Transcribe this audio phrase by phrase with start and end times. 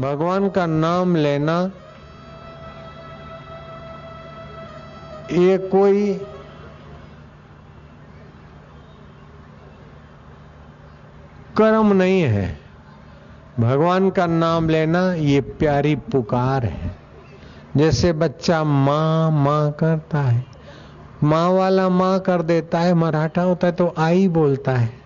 [0.00, 1.70] भगवान का नाम लेना,
[5.32, 6.14] ये कोई
[11.56, 12.58] कर्म नहीं है।
[13.60, 16.96] भगवान का नाम लेना, ये प्यारी पुकार है।
[17.76, 20.44] जैसे बच्चा माँ माँ करता है।
[21.22, 24.99] माँ वाला माँ कर देता है, मराठा होता है तो आई बोलता है।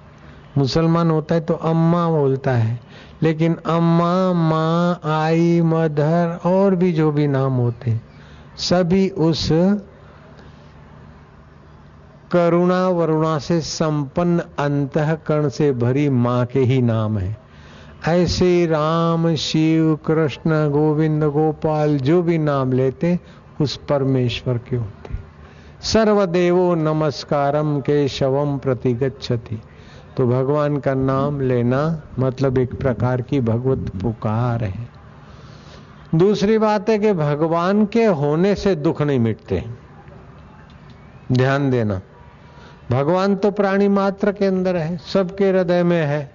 [0.58, 2.80] मुसलमान होता है तो अम्मा बोलता है।
[3.22, 8.00] लेकिन अम्मा, माँ, आई, मदर और भी जो भी नाम होते
[8.58, 9.48] सभी उस
[12.32, 17.36] करुणा वरुणा से संपन्न अंतकरण से भरी माँ के ही नाम है।
[18.08, 23.18] ऐसे राम, शिव, कृष्ण, गोविंद, गोपाल जो भी नाम लेते
[23.60, 25.14] उस परमेश्वर के होते
[25.82, 29.60] सर्वदेवो नमस्कारम के शवम प्रतिगच्छति।
[30.16, 34.88] तो भगवान का नाम लेना मतलब एक प्रकार की भगवत पुकार है।
[36.14, 39.64] दूसरी बात है कि भगवान के होने से दुख नहीं मिटते।
[41.32, 42.00] ध्यान देना।
[42.90, 46.32] भगवान तो प्राणी मात्र के अंदर है, सबके हृदय में है।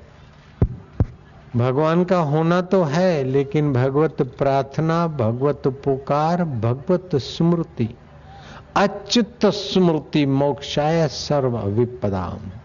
[1.55, 7.97] भगवान का होना तो है, लेकिन भगवत प्रार्थना, भगवत पुकार, भगवत स्मृति,
[8.75, 12.58] अच्युत स्मृति मोक्षाय सर्व विपदाम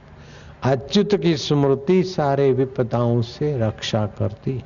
[0.64, 4.62] अच्युत की स्मृति सारे विपदाओं से रक्षा करती।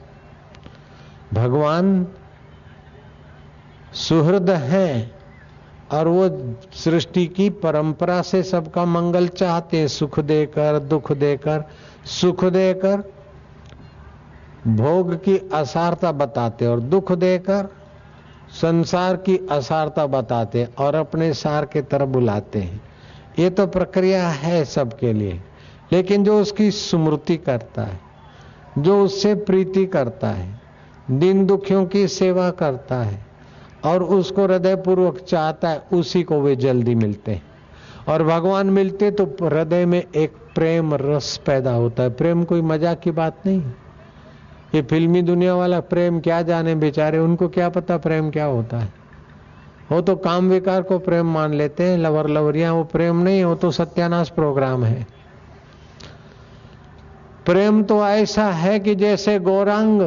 [1.35, 2.07] भगवान
[3.93, 5.11] सुहृद है
[5.93, 11.65] और वो सृष्टि की परंपरा से सबका मंगल चाहते हैं। सुख देकर, दुख देकर,
[12.05, 13.13] सुख देकर,
[14.67, 17.69] भोग की असारता बताते और दुख देकर,
[18.51, 22.81] संसार की असारता बताते और अपने सार के तरफ़ बुलाते हैं।
[23.39, 25.43] ये तो प्रक्रिया है सबके लिए।
[25.93, 28.01] लेकिन जो उसकी स्मृति करता है,
[28.79, 30.61] जो उससे प्रीति करता है,
[31.11, 33.27] दिन दुखियों की सेवा करता है
[33.85, 37.43] और उसको हृदय पूर्वक चाहता है, उसी को वे जल्दी मिलते हैं।
[38.09, 43.01] और भगवान मिलते तो हृदय में एक प्रेम रस पैदा होता है। प्रेम कोई मज़ाक
[43.01, 43.63] की बात नहीं
[44.75, 48.93] ये फिल्मी दुनिया वाला प्रेम क्या जाने बेचारे, उनको क्या पता प्रेम क्या होता है?
[49.93, 53.55] वो तो काम विकार को प्रेम मान लेते हैं, लवर लवरिया, वो प्रेम नहीं वो
[53.55, 55.07] तो सत्यानाश प्रोग्राम है।
[57.49, 60.01] प्रेम तो ऐसा है कि जैसे गौरांग।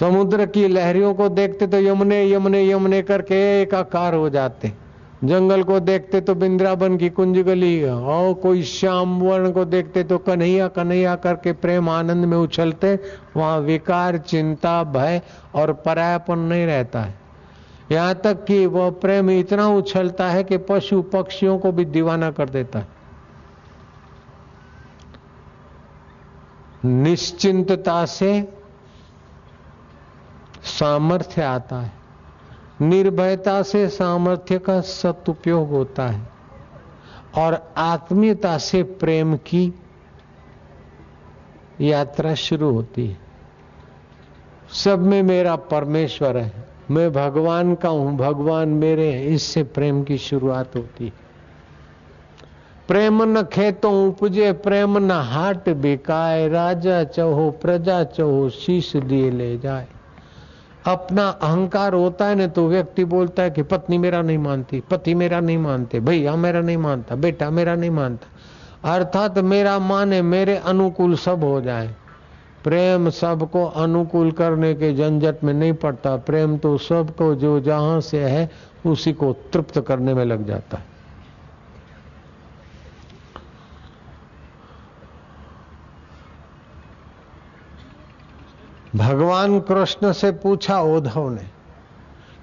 [0.00, 4.72] समुद्र की लहरियों को देखते तो यमुने यमुने यमुने करके एक आकार हो जाते।
[5.24, 10.18] जंगल को देखते तो बिंद्रावन की कुंज गली और कोई श्याम वर्ण को देखते तो
[10.20, 12.98] कन्हैया कन्हैया करके प्रेम आनंद में उछलते।
[13.36, 15.20] वहाँ विकार, चिंता, भय
[15.54, 17.14] और परायापन नहीं रहता है।
[17.92, 22.48] यहाँ तक कि वह प्रेम इतना उछलता है कि पशु पक्षियों को भी दीवाना कर
[22.48, 23.02] देता है।
[26.84, 28.48] निश्चिंतता से
[30.62, 31.92] सामर्थ्य आता है।
[32.80, 36.28] निर्भयता से सामर्थ्य का सदुपयोग होता है।
[37.38, 39.74] और आत्मीयता से प्रेम की
[41.80, 43.18] यात्रा शुरू होती है।
[44.72, 50.18] सब में मेरा परमेश्वर है। मैं भगवान का हूँ। भगवान मेरे हैं। इससे प्रेम की
[50.18, 51.23] शुरुआत होती है।
[52.88, 59.58] प्रेम न खेतों उपजे, प्रेम न हाट बिकाए। राजा चहो, प्रजा चहो, शीश दिए ले
[59.58, 59.86] जाए।
[60.86, 65.14] अपना अहंकार होता है ना तो व्यक्ति बोलता है कि, पत्नी मेरा नहीं मानती, पति
[65.14, 68.26] मेरा नहीं मानते, भैया मेरा नहीं मानता, बेटा मेरा नहीं मानता।
[68.94, 71.94] अर्थात मेरा माने मेरे अनुकूल सब हो जाए।
[72.64, 78.24] प्रेम सबको अनुकूल करने के झंझट में नहीं पड़ता। प्रेम तो सबको, जो जहाँ से
[78.24, 78.50] है,
[78.86, 80.93] उसी को तृप्त करने में लग जाता है।
[88.96, 91.42] भगवान कृष्ण से पूछा उद्धव ने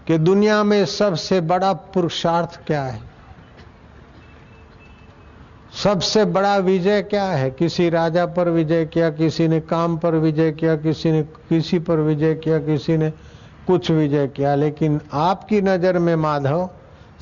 [0.08, 3.02] कि दुनिया में सबसे बड़ा पुरुषार्थ क्या है?
[5.84, 7.52] सबसे बड़ा विजय क्या है?
[7.52, 11.96] किसी राजा पर विजय किया, किसी ने काम पर विजय किया, किसी ने, किसी पर
[11.96, 13.10] विजय किया, किसी ने
[13.68, 16.70] कुछ विजय किया। लेकिन आपकी नज़र में माधव,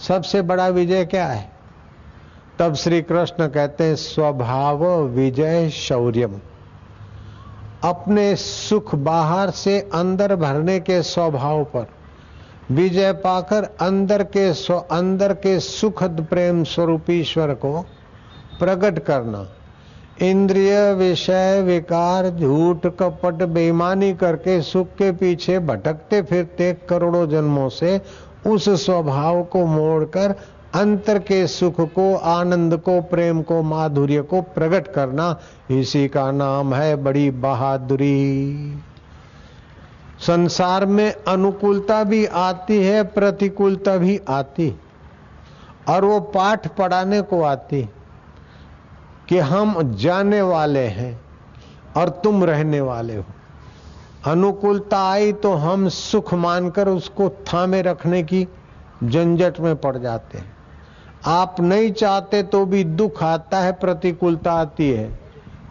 [0.07, 1.51] सबसे बड़ा विजय क्या है?
[2.59, 6.39] तब श्री कृष्ण कहते हैं, स्वभाव विजय शौर्यम।
[7.83, 11.87] अपने सुख बाहर से अंदर भरने के स्वभाव पर।
[12.71, 17.85] विजय पाकर अंदर के स्व, अंदर के सुखद प्रेम स्वरूप ईश्वर को
[18.59, 19.47] प्रकट करना।
[20.21, 28.01] इंद्रिय विषय विकार, झूठ कपट बेईमानी करके सुख के पीछे भटकते फिरते करोड़ों जन्मों से
[28.47, 30.35] उस स्वभाव को मोड़कर
[30.75, 35.39] अंतर के सुख को, आनंद को, प्रेम को, माधुर्य को प्रकट करना
[35.71, 38.81] इसी का नाम है बड़ी बहादुरी।
[40.19, 44.75] संसार में अनुकूलता भी आती है, प्रतिकूलता भी आती
[45.89, 47.81] और वो पाठ पढ़ाने को आती
[49.29, 51.19] कि हम जाने वाले हैं
[51.97, 53.25] और तुम रहने वाले हो।
[54.27, 58.47] अनुकूलता आई तो हम सुख मानकर उसको थामे रखने की
[59.03, 60.58] झंझट में पड़ जाते हैं।
[61.25, 65.19] आप नहीं चाहते तो भी दुख आता है, प्रतिकूलता आती है।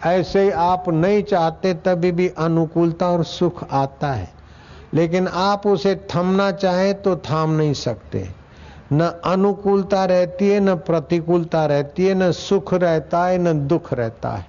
[0.06, 4.30] ऐसे ही आप नहीं चाहते तभी भी अनुकूलता और सुख आता है।
[4.94, 8.28] लेकिन आप उसे थमना चाहे तो थाम नहीं सकते।
[8.92, 14.28] न अनुकूलता रहती है, न प्रतिकूलता रहती है, न सुख रहता है, न दुख रहता
[14.28, 14.46] है।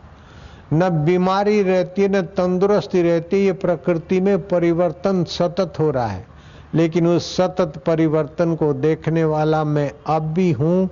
[0.73, 6.07] न बीमारी रहती है, न तंदुरुस्ती रहती है, ये प्रकृति में परिवर्तन सतत हो रहा
[6.07, 6.28] है।
[6.75, 10.87] लेकिन उस सतत परिवर्तन को देखने वाला मैं अब भी हूँ।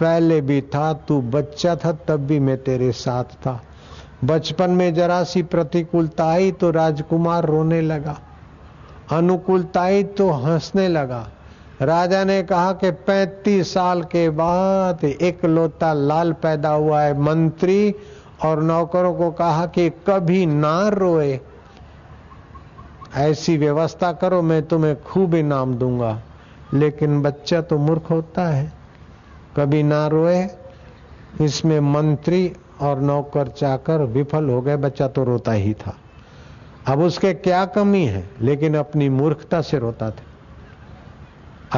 [0.00, 3.62] पहले भी था, तू बच्चा था, तब भी मैं तेरे साथ था।
[4.24, 8.18] बचपन में जरा सी प्रतिकूलता आई तो राजकुमार रोने लगा।
[9.12, 11.28] अनुकूलता आई तो हंसने लगा।
[11.82, 17.94] राजा ने कहा कि 35 साल के बाद एक लोता लाल पैदा हुआ है। मंत्री
[18.44, 21.40] और नौकरों को कहा कि कभी ना रोए।
[23.14, 26.22] ऐसी व्यवस्था करो, मैं तुम्हें खूब इनाम दूँगा।
[26.74, 28.72] लेकिन बच्चा तो मूर्ख होता है।
[29.56, 30.48] कभी ना रोए,
[31.40, 35.96] इसमें मंत्री और नौकर चाकर विफल हो गए, बच्चा तो रोता ही था।
[36.86, 38.30] अब उसके क्या कमी है?
[38.40, 40.24] लेकिन अपनी मूर्खता से रोता था।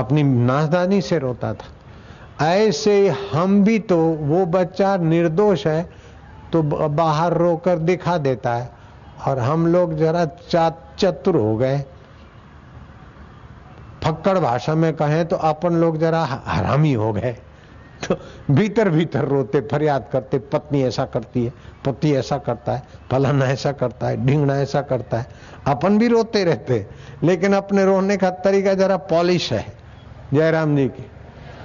[0.03, 5.91] अपनी नादानी से रोता था। ऐसे हम भी तो वो बच्चा निर्दोष है
[6.53, 8.80] तो बाहर रोकर दिखा देता है।
[9.27, 10.25] और हम लोग जरा
[10.99, 11.79] चतुर हो गए।
[14.05, 17.37] फक्कड़ भाषा में कहें तो अपन लोग जरा हरामी हो गए।
[18.03, 18.17] तो
[18.51, 21.53] भीतर भीतर रोते, फरियाद करते, पत्नी ऐसा करती है,
[21.87, 25.27] पति ऐसा करता है, फलाना ऐसा करता है, ढींगना ऐसा करता है।
[25.67, 26.87] अपन भी रोते रहते
[27.23, 29.65] लेकिन अपने रोने का तरीका जरा पॉलिश है,
[30.35, 31.11] जयराम जी की।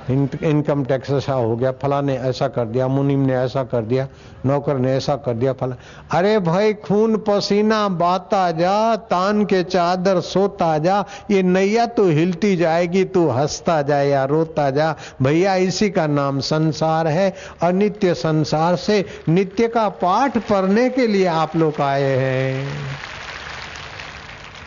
[0.09, 4.07] इनकम टैक्स ऐसा हो गया फला ने ऐसा कर दिया, मुनिम ने ऐसा कर दिया,
[4.45, 5.75] नौकर ने ऐसा कर दिया, फला।
[6.11, 12.55] अरे भाई, खून पसीना बाता जा, तान के चादर सोता जा, ये नैया तो हिलती
[12.55, 18.75] जाएगी, तू हंसता जा या रोता जा। भैया, इसी का नाम संसार है, अनित्य संसार
[18.75, 22.67] से नित्य का पाठ पढ़ने के लिए आप लोग आए हैं।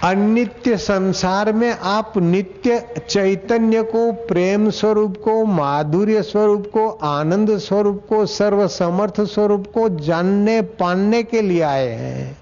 [0.04, 8.06] अनित्य संसार में आप नित्य चैतन्य को, प्रेम स्वरूप को, माधुर्य स्वरूप को, आनंद स्वरूप
[8.08, 12.38] को सर्व समर्थ स्वरूप को जानने पाने के लिए आए हैं।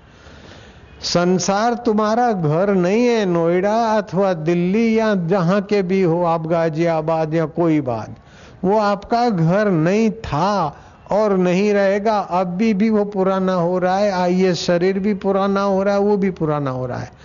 [1.00, 7.34] संसार तुम्हारा घर नहीं है, नोएडा अथवा दिल्ली या जहाँ के भी हो, आप गाजियाबाद
[7.34, 8.16] या कोई बात।
[8.64, 10.76] वो आपका घर नहीं था
[11.10, 15.62] और नहीं रहेगा। अब भी भी वो पुराना हो रहा है, आइए, शरीर भी पुराना
[15.62, 17.15] हो रहा है, वो भी पुराना हो रहा है।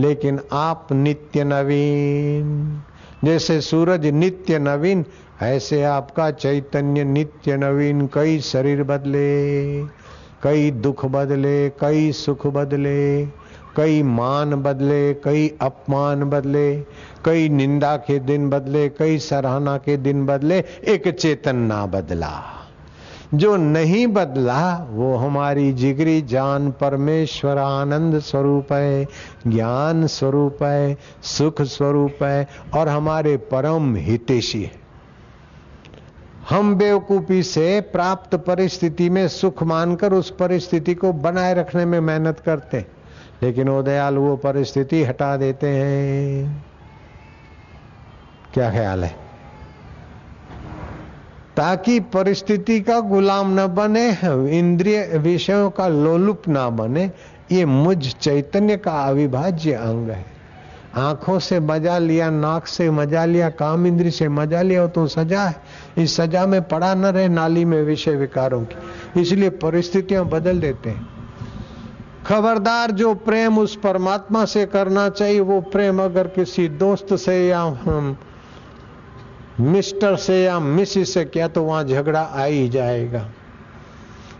[0.00, 2.82] लेकिन आप नित्य नवीन।
[3.24, 5.04] जैसे सूरज नित्य नवीन,
[5.42, 9.82] ऐसे आपका चैतन्य नित्य नवीन। कई शरीर बदले,
[10.42, 13.26] कई दुख बदले, कई सुख बदले,
[13.76, 16.76] कई मान बदले, कई अपमान बदले,
[17.24, 22.59] कई निंदा के दिन बदले, कई सराहना के दिन बदले, एक चेतन ना बदला।
[23.34, 29.06] जो नहीं बदला, वो हमारी जिगरी जान परमेश्वर आनंद स्वरूप है,
[29.46, 34.72] ज्ञान स्वरूप है, सुख स्वरूप है, और हमारे परम हितेशी है।
[36.48, 42.40] हम बेवकूफ़ी से प्राप्त परिस्थिति में सुख मानकर उस परिस्थिति को बनाए रखने में मेहनत
[42.40, 42.86] करते हैं,
[43.42, 46.64] लेकिन वो दयाल, वो परिस्थिति हटा देते हैं।
[48.54, 49.29] क्या ख्याल है?
[51.60, 54.08] ताकि परिस्थिति का गुलाम न बने,
[54.58, 57.10] इंद्रिय विषयों का लोलुप ना बने,
[57.52, 60.24] ये मुझ चैतन्य का अविभाज्य अंग है।
[60.96, 65.42] आँखों से मज़ा लिया, नाक से मज़ा लिया, काम इंद्री से मज़ा लिया तो सजा
[65.42, 65.62] है।
[65.98, 70.90] इस सजा में पड़ा न रहे नाली में विषय विकारों की। इसलिए परिस्थितियाँ बदल देते
[70.90, 71.08] हैं।
[72.26, 77.60] खबरदार जो प्रेम उस परमात्मा से करना चाहिए, वो प्रेम अगर किसी दोस्त से या
[77.60, 78.16] हम
[79.60, 83.26] मिस्टर से या मिसिस से क्या तो वहाँ झगड़ा आ ही जाएगा।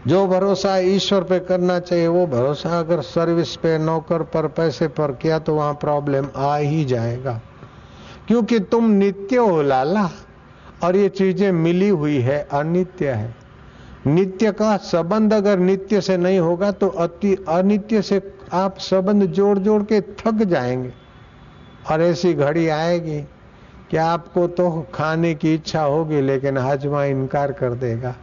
[0.06, 5.12] जो भरोसा ईश्वर पे करना चाहिए, वो भरोसा अगर सर्विस पे, नौकर पर, पैसे पर
[5.12, 7.40] किया तो वहाँ प्रॉब्लम आ ही जाएगा।
[8.28, 10.08] क्योंकि तुम नित्य हो लाला,
[10.84, 13.34] और ये चीज़ें मिली हुई है, अनित्य है।
[14.06, 18.20] नित्य का संबंध अगर नित्य से नहीं होगा तो अति अनित्य से
[18.52, 20.92] आप संबंध जोड़ जोड़ के थक जाएँगे,
[21.90, 23.22] और ऐसी घड़ी आएगी।
[23.90, 28.14] कि आपको तो खाने की इच्छा होगी, लेकिन हजमा इनकार कर देगा।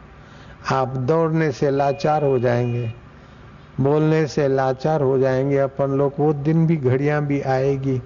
[0.72, 2.94] आप दौड़ने से लाचार हो जाएँगे,
[3.82, 8.02] बोलने से लाचार हो जाएँगे, अपन लोग वो दिन भी घड़ियाँ भी आएगी।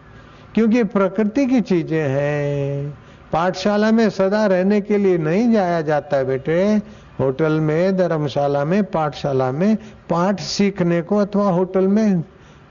[0.55, 2.97] क्योंकि प्रकृति की चीज़ें हैं।
[3.33, 6.81] पाठशाला में सदा रहने के लिए नहीं जाया जाता है बेटे।
[7.19, 9.75] होटल में, धर्मशाला में, पाठशाला में,
[10.09, 12.23] पाठ सीखने को अथवा होटल में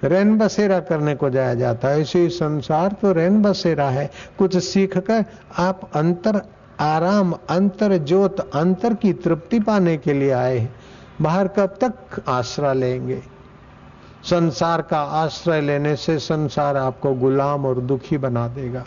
[0.04, 4.98] रैन बसेरा करने को जाया जाता है। इसी संसार तो रैन बसेरा है। कुछ सीख
[4.98, 5.24] कर
[5.58, 6.40] आप अंतर
[6.80, 10.68] आराम, अंतर ज्योत, अंतर की तृप्ति पाने के लिए आए
[11.20, 11.94] बाहर कब तक
[12.28, 13.22] आश्रय लेंगे?
[14.24, 18.84] संसार का आश्रय लेने से संसार आपको गुलाम और दुखी बना देगा।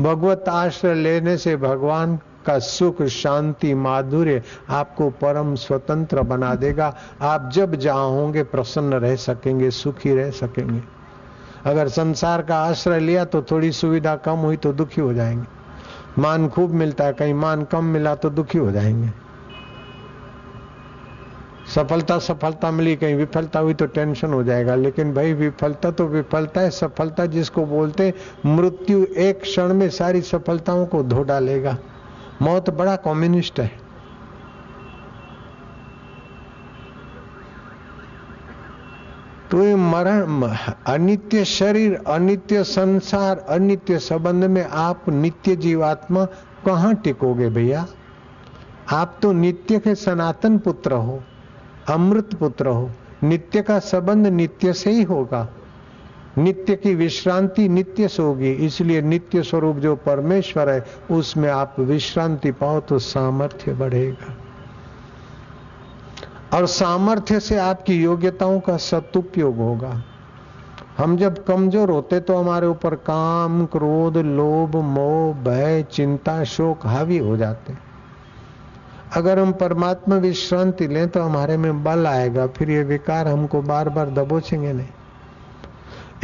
[0.00, 7.50] भगवत आश्रय लेने से भगवान का सुख, शांति, माधुर्य आपको परम स्वतंत्र बना देगा। आप
[7.52, 10.94] जब जहाँ होंगे, प्रसन्न रह सकेंगे, सुखी रह सकेंगे।
[11.66, 15.64] अगर संसार का आश्रय लिया तो थोड़ी सुविधा कम हुई तो दुखी हो जाएँगे।
[16.22, 19.24] मान खूब मिलता है, कहीं मान कम मिला तो दुखी हो जाएँगे।
[21.74, 26.60] सफलता सफलता मिली, कहीं विफलता हुई तो टेंशन हो जाएगा। लेकिन भाई, विफलता तो विफलता
[26.60, 28.14] है, सफलता जिसको बोलते
[28.46, 31.78] मृत्यु एक क्षण में सारी सफलताओं को धो डालेगा।
[32.42, 33.84] मौत बड़ा कम्युनिस्ट है।
[39.50, 40.42] तो ये मरण,
[40.86, 46.24] अनित्य शरीर, अनित्य संसार, अनित्य संबंध में आप नित्य जीवात्मा
[46.66, 47.86] कहाँ टिकोगे भैया?
[48.92, 51.22] आप तो नित्य के सनातन पुत्र हो,
[51.90, 52.90] अमृत पुत्र हो,
[53.22, 55.48] नित्य का संबंध नित्य से ही होगा।
[56.38, 62.52] नित्य की विश्रांति नित्य से होगी। इसलिए नित्य स्वरूप जो परमेश्वर है, उसमें आप विश्रांति
[62.52, 64.34] पाओ तो सामर्थ्य बढ़ेगा।
[66.52, 70.02] और सामर्थ्य से आपकी योग्यताओं का सदुपयोग होगा।
[70.98, 77.18] हम जब कमज़ोर होते तो हमारे ऊपर काम, क्रोध, लोभ, मोह, भय, चिंता, शोक, हावी
[77.18, 77.74] हो जाते।
[79.12, 83.88] अगर हम परमात्मा विश्रांति लें तो हमारे में बल आएगा, फिर ये विकार हमको बार
[83.88, 84.88] बार दबोचेंगे नहीं।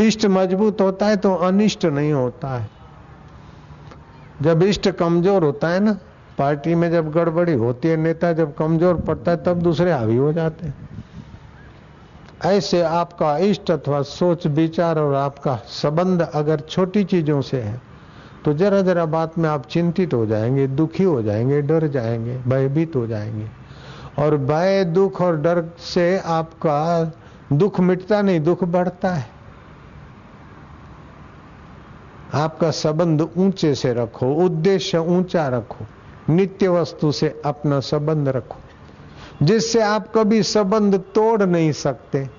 [0.01, 2.69] इष्ट मज़बूत होता है तो अनिष्ट नहीं होता है।
[4.43, 5.93] जब इष्ट कमज़ोर होता है ना,
[6.39, 10.33] पार्टी में जब गड़बड़ी होती है, नेता जब कमज़ोर पड़ता है, तब दूसरे हावी हो
[10.33, 10.75] जाते हैं।
[12.47, 17.81] ऐसे आपका इष्ट अथवा सोच, विचार और आपका संबंध अगर छोटी चीज़ों से है
[18.45, 22.97] तो जरा जरा बात में आप चिंतित हो जाएँगे, दुखी हो जाएँगे, डर जाएँगे, भयभीत
[22.97, 23.49] हो जाएँगे।
[24.19, 27.13] और भय, दुख और डर से आपका
[27.53, 29.40] दुख मिटता नहीं, दुख बढ़ता है।
[32.35, 35.87] आपका संबंध ऊँचे से रखो, उद्देश्य ऊँचा रखो,
[36.33, 38.57] नित्य वस्तु से अपना संबंध रखो।
[39.43, 42.31] जिससे आप कभी संबंध तोड़ नहीं सकते,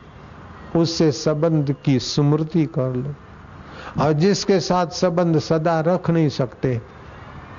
[0.75, 3.13] उससे संबंध की स्मृति कर लो।
[4.03, 6.81] और जिसके साथ संबंध सदा रख नहीं सकते,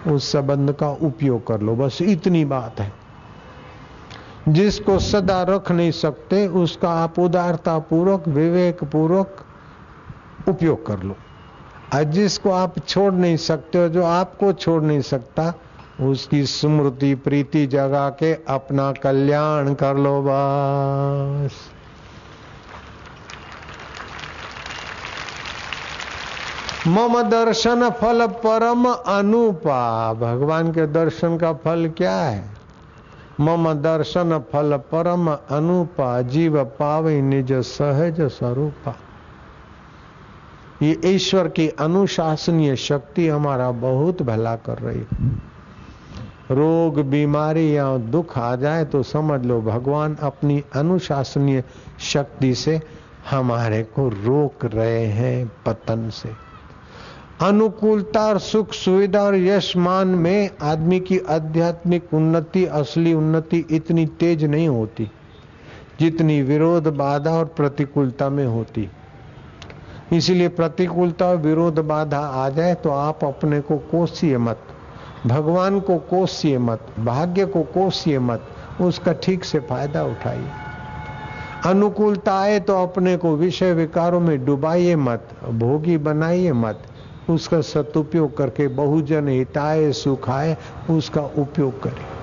[0.07, 2.93] उस संबंध का उपयोग कर लो। बस इतनी बात है।
[4.49, 9.37] जिसको सदा रख नहीं सकते, उसका आप उदारता पूर्वक विवेक पूर्वक
[10.49, 11.17] उपयोग कर लो।
[11.95, 15.55] और जिसको आप छोड़ नहीं सकते हो, जो आपको छोड़ नहीं सकता,
[16.01, 21.53] उसकी स्मृति प्रीति जगा के अपना कल्याण कर लो बस।
[26.87, 32.45] मम दर्शन फल परम अनुपा। भगवान के दर्शन का फल क्या है?
[33.41, 38.97] मम दर्शन फल परम अनुपा। जीव पावे निज सहज स्वरूपा।
[40.83, 45.01] ये ईश्वर की अनुशासनीय शक्ति हमारा बहुत भला कर रही
[46.51, 51.63] रोग, बीमारी या दुख आ जाए तो समझ लो भगवान अपनी अनुशासनीय
[52.03, 52.81] शक्ति से
[53.31, 56.31] हमारे को रोक रहे हैं पतन से।
[57.41, 64.45] अनुकूलता और सुख सुविधा और यशमान में आदमी की आध्यात्मिक उन्नति, असली उन्नति इतनी तेज
[64.45, 65.11] नहीं होती,
[66.01, 68.89] जितनी विरोध, बाधा और प्रतिकूलता में होती।
[70.13, 74.59] इसलिए प्रतिकूलता और विरोध बाधा आ जाए तो आप अपने को कोसिए मत।
[75.27, 78.47] भगवान को कोसिए मत, भाग्य को कोसिए मत,
[78.81, 80.49] उसका ठीक से फ़ायदा उठाइए।
[81.67, 86.83] अनुकूलता आए तो अपने को विषय विकारों में डुबाइए मत, भोगी बनाइए मत।
[87.31, 90.57] उसका सदुपयोग करके बहुजन हिताए सुखाए
[90.91, 92.22] उसका उपयोग करें।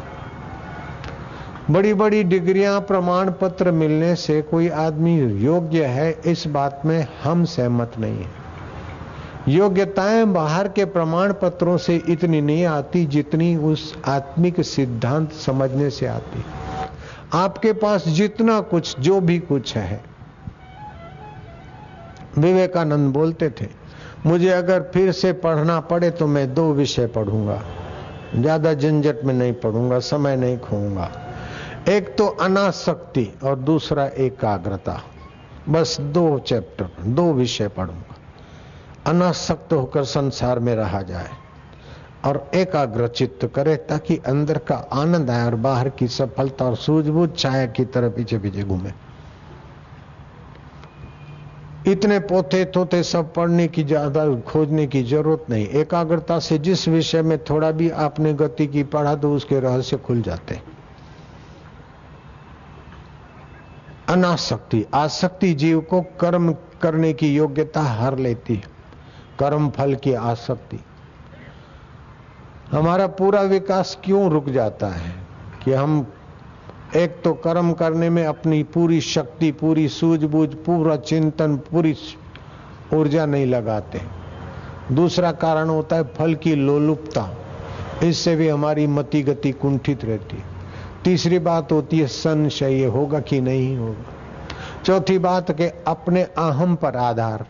[1.70, 7.44] बड़ी बड़ी डिग्रियाँ प्रमाण पत्र मिलने से कोई आदमी योग्य है, इस बात में हम
[7.46, 8.38] सहमत नहीं है।
[9.48, 16.06] योग्यताएँ बाहर के प्रमाण पत्रों से इतनी नहीं आती जितनी उस आत्मिक सिद्धांत समझने से
[16.06, 16.44] आती।
[17.34, 20.02] आपके पास जितना कुछ, जो भी कुछ है।
[22.38, 23.68] विवेकानंद बोलते थे,
[24.26, 27.62] मुझे अगर फिर से पढ़ना पड़े तो मैं दो विषय पढ़ूँगा।
[28.36, 31.12] ज़्यादा झंझट में नहीं पढ़ूँगा, समय नहीं खोऊँगा।
[31.88, 35.02] एक तो अनासक्ति और दूसरा एकाग्रता।
[35.70, 38.16] बस दो चैप्टर, दो विषय पढ़ूँगा।
[39.08, 41.30] अनासक्त होकर संसार में रहा जाए
[42.26, 47.30] और एकाग्र चित्त करे ताकि अंदर का आनंद आए और बाहर की सफलता और सूझबूझ
[47.38, 48.92] छाया की तरह पीछे पीछे घूमे।
[51.88, 57.22] इतने पोते तोते सब पढ़ने की ज़्यादा, खोजने की ज़रूरत नहीं। एकाग्रता से जिस विषय
[57.22, 60.60] में थोड़ा भी आपने गति की पढ़ा तो उसके रहस्य खुल जाते।
[64.10, 68.64] अनासक्ति, आसक्ति जीव को कर्म करने की योग्यता हर लेती है।
[69.40, 70.80] कर्म फल की आसक्ति।
[72.72, 75.16] हमारा पूरा विकास क्यों रुक जाता है
[75.64, 76.14] कि हम
[76.96, 81.96] एक तो कर्म करने में अपनी पूरी शक्ति, पूरी सूझबूझ, पूरा चिंतन, पूरी
[82.94, 84.02] ऊर्जा नहीं लगाते।
[84.92, 87.38] दूसरा कारण होता है फल की लोलुपता।
[88.04, 90.59] इससे भी हमारी मति गति कुंठित रहती है।
[91.04, 94.14] तीसरी बात होती है संशय होगा कि नहीं होगा।
[94.86, 97.46] चौथी बात के अपने अहम पर आधार।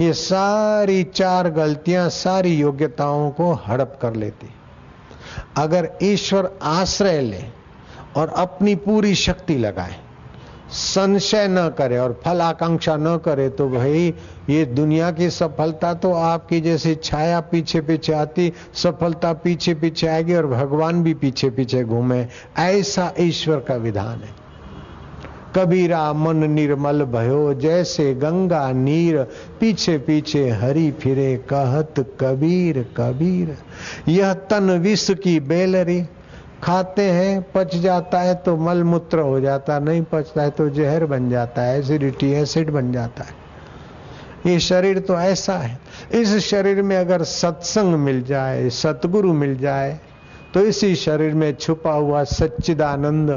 [0.00, 4.48] ये सारी चार गलतियाँ, सारी योग्यताओं को हड़प कर लेती।
[5.56, 7.42] अगर ईश्वर आश्रय ले
[8.16, 9.96] और अपनी पूरी शक्ति लगाए
[10.70, 14.14] संशय न करे और फल आकांक्षा न करे तो भाई,
[14.50, 20.34] ये दुनिया की सफलता तो आपकी जैसी छाया पीछे पीछे आती, सफलता पीछे पीछे आएगी
[20.34, 22.26] और भगवान भी पीछे पीछे घूमे।
[22.58, 24.44] ऐसा ईश्वर का विधान है।
[25.56, 29.22] कबीरा मन निर्मल भयो, जैसे गंगा नीर,
[29.60, 33.56] पीछे पीछे हरी फिरे, कहत कबीर कबीर।
[34.08, 36.02] यह तन विष की बेलरी
[36.64, 41.04] खाते हैं, पच जाता है तो मल मूत्र हो जाता, नहीं पचता है तो जहर
[41.06, 43.42] बन जाता है, एसिडिटी, एसिड बन जाता है।
[44.46, 45.78] ये शरीर तो ऐसा है।
[46.12, 49.98] इस शरीर में अगर सत्संग मिल जाए, सतगुरु मिल जाए
[50.54, 53.30] तो इसी शरीर में छुपा हुआ सच्चिदानंद,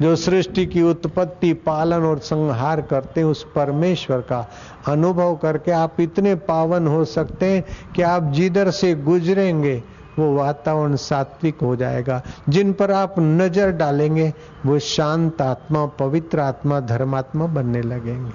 [0.00, 4.48] जो सृष्टि की उत्पत्ति, पालन और संहार करते हैं, उस परमेश्वर का
[4.86, 7.64] अनुभव करके आप इतने पावन हो सकते हैं
[7.96, 9.82] कि आप जिधर से गुजरेंगे
[10.18, 14.32] वो वातावरण सात्विक हो जाएगा। जिन पर आप नज़र डालेंगे,
[14.66, 18.32] वो शांत आत्मा, पवित्र आत्मा, धर्मात्मा बनने लगेंगे।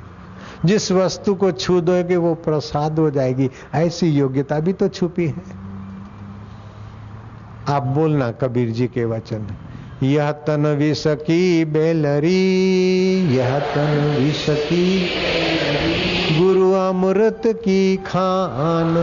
[0.65, 5.63] जिस वस्तु को छू दोगे, वो प्रसाद हो जाएगी। ऐसी योग्यता भी तो छुपी है।
[7.67, 9.47] आप बोलना, कबीर जी के वचन,
[10.03, 15.09] यह तन विष की बेलरी, यह तन विष की
[16.39, 18.93] गुरु अमृत की खान।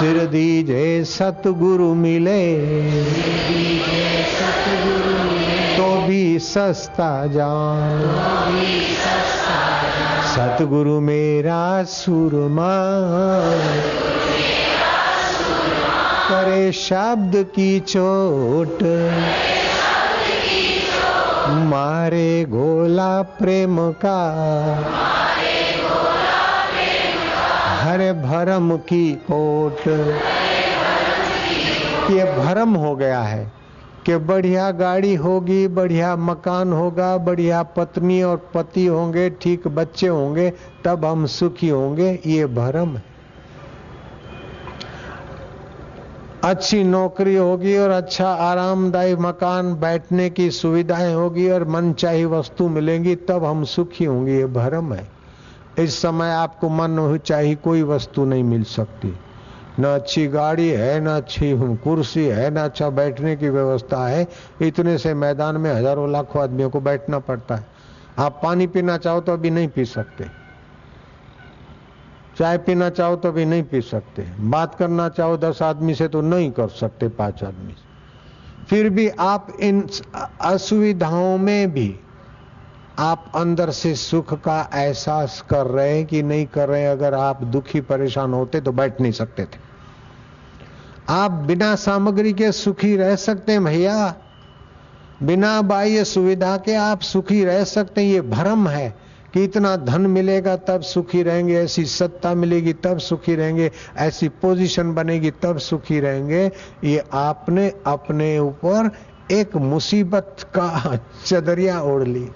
[0.00, 2.56] सिर दीजे सतगुरु मिले।
[5.76, 8.00] तो भी सस्ता जान।
[10.36, 12.90] सतगुरु मेरा सुरमा।
[16.28, 18.78] करे शब्द की चोट।
[21.48, 24.34] मारे गोला प्रेम का।
[27.90, 29.88] हर भरम की कोट।
[32.10, 33.52] ये भरम हो गया है
[34.06, 40.52] कि बढ़िया गाड़ी होगी, बढ़िया मकान होगा, बढ़िया पत्नी और पति होंगे, ठीक बच्चे होंगे,
[40.84, 43.02] तब हम सुखी होंगे, ये भरम है।
[46.44, 52.68] अच्छी नौकरी होगी और अच्छा आरामदायी मकान, बैठने की सुविधाएँ होगी और मन चाही वस्तु
[52.68, 55.19] मिलेंगी, तब हम सुखी होंगे, ये भरम है।
[55.78, 59.12] इस समय आपको मन चाहिए कोई वस्तु नहीं मिल सकती।
[59.80, 64.26] न अच्छी गाड़ी है, न अच्छी कुर्सी है, न अच्छा बैठने की व्यवस्था है।
[64.62, 67.66] इतने से मैदान में हज़ारों लाखों आदमियों को बैठना पड़ता है।
[68.18, 70.24] आप पानी पीना चाहो तो अभी नहीं पी सकते।
[72.38, 76.20] चाय पीना चाहो तो भी नहीं पी सकते। बात करना चाहो दस आदमी से तो
[76.20, 79.86] नहीं कर सकते पाँच आदमी से। फिर भी आप इन
[80.40, 81.88] असुविधाओं में भी
[82.98, 86.90] आप अंदर से सुख का एहसास कर रहे हैं कि नहीं कर रहे हैं?
[86.90, 89.70] अगर आप दुखी, परेशान होते तो बैठ नहीं सकते थे।
[91.08, 94.14] आप बिना सामग्री के सुखी रह सकते हैं भैया।
[95.22, 98.94] बिना बाह्य सुविधा के आप सुखी रह सकते हैं। ये भ्रम है
[99.34, 104.94] कि इतना धन मिलेगा तब सुखी रहेंगे, ऐसी सत्ता मिलेगी तब सुखी रहेंगे, ऐसी पोजीशन
[104.94, 106.50] बनेगी तब सुखी रहेंगे।
[106.84, 108.90] ये आपने अपने ऊपर
[109.30, 112.28] एक मुसीबत का चदरिया ओढ़ ली।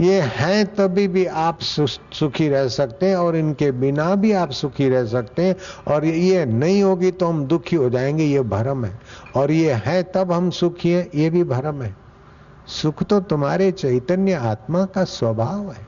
[0.00, 4.88] ये हैं, तभी भी आप सुखी रह सकते हैं और इनके बिना भी आप सुखी
[4.88, 5.56] रह सकते हैं।
[5.88, 9.00] और ये नहीं होगी तो हम दुखी हो जाएँगे, ये भरम है।
[9.36, 11.96] और ये है, तब हम सुखी हैं, ये भी भरम है।
[12.66, 15.86] सुख तो तुम्हारे चैतन्य आत्मा का स्वभाव है।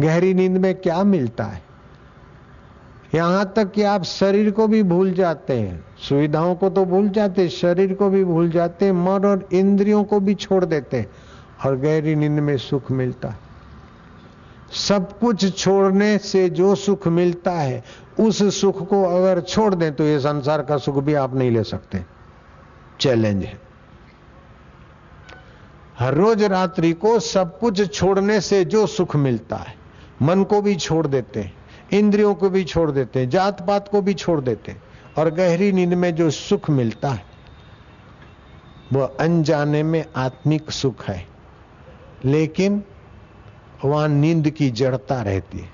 [0.00, 1.62] गहरी नींद में क्या मिलता है?
[3.14, 7.48] यहाँ तक कि आप शरीर को भी भूल जाते हैं। सुविधाओं को तो भूल जाते,
[7.48, 11.10] शरीर को भी भूल जाते मन और इंद्रियों को भी छोड़ देते हैं।
[11.64, 13.50] और गहरी नींद में सुख मिलता है।
[14.72, 17.82] सब कुछ छोड़ने से जो सुख मिलता है,
[18.20, 21.62] उस सुख को अगर छोड़ दें तो ये संसार का सुख भी आप नहीं ले
[21.64, 22.04] सकते।
[23.00, 23.60] चैलेंज है।
[25.98, 29.74] हर रोज रात्रि को सब कुछ छोड़ने से जो सुख मिलता है,
[30.22, 31.52] मन को भी छोड़ देते हैं,
[31.92, 34.82] इंद्रियों को भी छोड़ देते हैं जात पात को भी छोड़ देते हैं,
[35.18, 37.24] और गहरी नींद में जो सुख मिलता है
[38.92, 41.31] वह अनजाने में आत्मिक सुख है।
[42.24, 42.84] लेकिन
[43.84, 45.68] वहाँ नींद की जड़ता रहती है।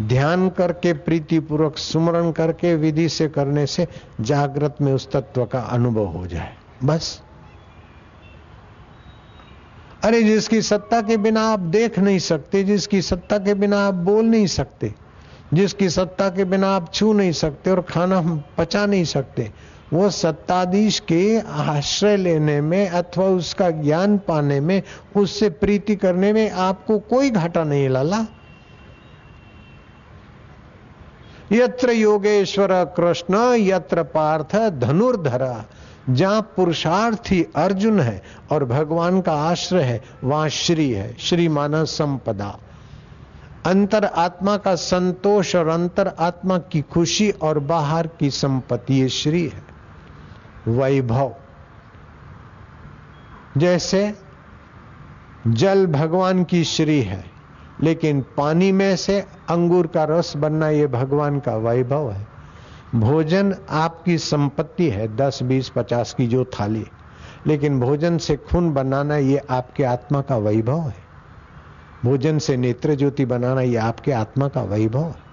[0.00, 3.88] ध्यान करके, प्रीतिपूर्वक सुमरण करके, विधि से करने से
[4.20, 7.22] जागृत में उस तत्व का अनुभव हो जाए। बस।
[10.04, 14.24] अरे, जिसकी सत्ता के बिना आप देख नहीं सकते, जिसकी सत्ता के बिना आप बोल
[14.24, 14.94] नहीं सकते,
[15.54, 19.52] जिसकी सत्ता के बिना आप छू नहीं सकते और खाना पचा नहीं सकते
[19.92, 24.82] वो सत्ताधीश के आश्रय लेने में अथवा उसका ज्ञान पाने में,
[25.16, 28.26] उससे प्रीति करने में आपको कोई घाटा नहीं लाला?
[31.52, 35.64] यत्र योगेश्वर कृष्ण, यत्र पार्थ धनुर्धरा,
[36.10, 42.58] जहाँ पुरुषार्थी अर्जुन है और भगवान का आश्रय है, वहाँ श्री है श्री माना संपदा।
[43.66, 49.44] अंतर आत्मा का संतोष और अंतर आत्मा की खुशी और बाहर की संपत्ति ये श्री
[49.44, 49.71] है।
[50.68, 51.34] वैभव।
[53.56, 54.14] जैसे
[55.46, 57.24] जल भगवान की श्री है,
[57.82, 59.20] लेकिन पानी में से
[59.50, 62.26] अंगूर का रस बनना ये भगवान का वैभव है।
[62.94, 66.86] भोजन आपकी संपत्ति है, दस, बीस, पचास की जो थाली।
[67.46, 71.02] लेकिन भोजन से खून बनाना ये आपके आत्मा का वैभव है।
[72.04, 75.31] भोजन से नेत्र ज्योति बनाना ये आपके आत्मा का वैभव है।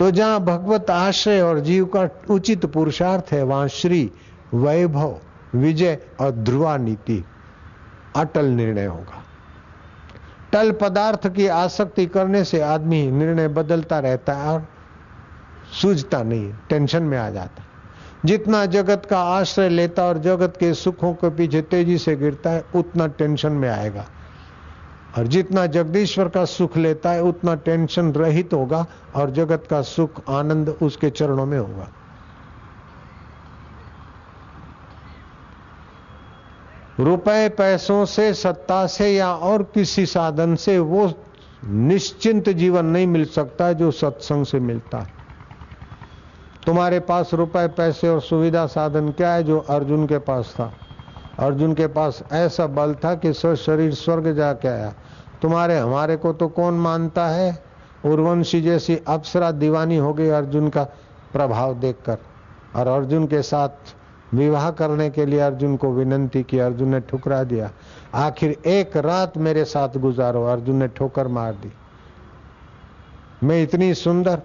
[0.00, 4.10] तो जहाँ भगवत आश्रय और जीव का उचित पुरुषार्थ है, वहाँ श्री
[4.54, 5.16] वैभव,
[5.54, 7.24] विजय और ध्रुवा नीति
[8.16, 9.22] अटल निर्णय होगा।
[10.52, 14.66] टल पदार्थ की आसक्ति करने से आदमी निर्णय बदलता रहता है और
[15.80, 17.62] सूझता नहीं, टेंशन में आ जाता
[18.24, 22.64] जितना जगत का आश्रय लेता और जगत के सुखों के पीछे तेज़ी से गिरता है,
[22.74, 24.04] उतना टेंशन में आएगा।
[25.18, 30.22] और जितना जगदीश्वर का सुख लेता है, उतना टेंशन रहित होगा और जगत का सुख,
[30.28, 31.88] आनंद उसके चरणों में होगा।
[37.00, 41.12] रुपए पैसों से, सत्ता से या और किसी साधन से वो
[41.64, 45.10] निश्चिंत जीवन नहीं मिल सकता जो सत्संग से मिलता है।
[46.66, 50.72] तुम्हारे पास रुपए, पैसे और सुविधा साधन क्या है जो अर्जुन के पास था?
[51.38, 54.94] अर्जुन के पास ऐसा बल था कि स्व शरीर स्वर्ग जाके आया।
[55.42, 57.62] तुम्हारे, हमारे को तो कौन मानता है?
[58.04, 60.84] उर्वंशी जैसी अप्सरा दीवानी हो गई अर्जुन का
[61.32, 62.18] प्रभाव देखकर।
[62.76, 63.68] और अर्जुन के साथ
[64.34, 67.70] विवाह करने के लिए अर्जुन को विनंती की, अर्जुन ने ठुकरा दिया।
[68.14, 71.72] आखिर एक रात मेरे साथ गुजारो, अर्जुन ने ठोकर मार दी।
[73.44, 74.36] मैं इतनी सुंदर,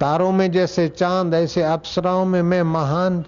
[0.00, 3.24] तारों में जैसे चाँद, ऐसे अप्सराओं में मैं महान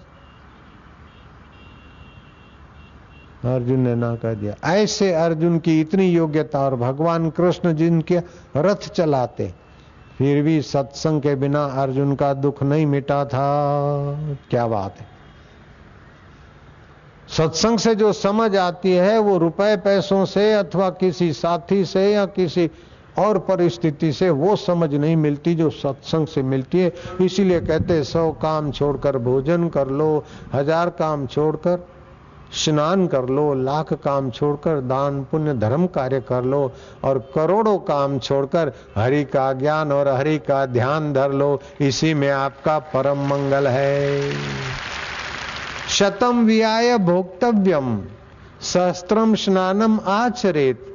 [3.45, 8.19] अर्जुन ने ना कह दिया। ऐसे अर्जुन की इतनी योग्यता और भगवान कृष्ण जिनके
[8.57, 9.51] रथ चलाते,
[10.17, 13.47] फिर भी सत्संग के बिना अर्जुन का दुख नहीं मिटा था।
[14.49, 15.11] क्या बात है।
[17.27, 22.25] सत्संग से जो समझ आती है, वो रुपए पैसों से अथवा किसी साथी से या
[22.27, 22.69] किसी
[23.19, 28.31] और परिस्थिति से वो समझ नहीं मिलती जो सत्संग से मिलती है। इसीलिए कहते सौ
[28.41, 31.85] काम छोड़कर भोजन कर लो, हज़ार काम छोड़कर
[32.53, 36.71] स्नान कर लो, लाख काम छोड़कर दान, पुण्य, धर्म कार्य कर लो
[37.03, 42.31] और करोड़ों काम छोड़कर हरि का ज्ञान और हरि का ध्यान धर लो। इसी में
[42.31, 44.31] आपका परम मंगल है।
[45.89, 48.01] शतम व्याय भोक्तव्यम,
[48.61, 50.87] सहस्त्रम स्नानम आचरेत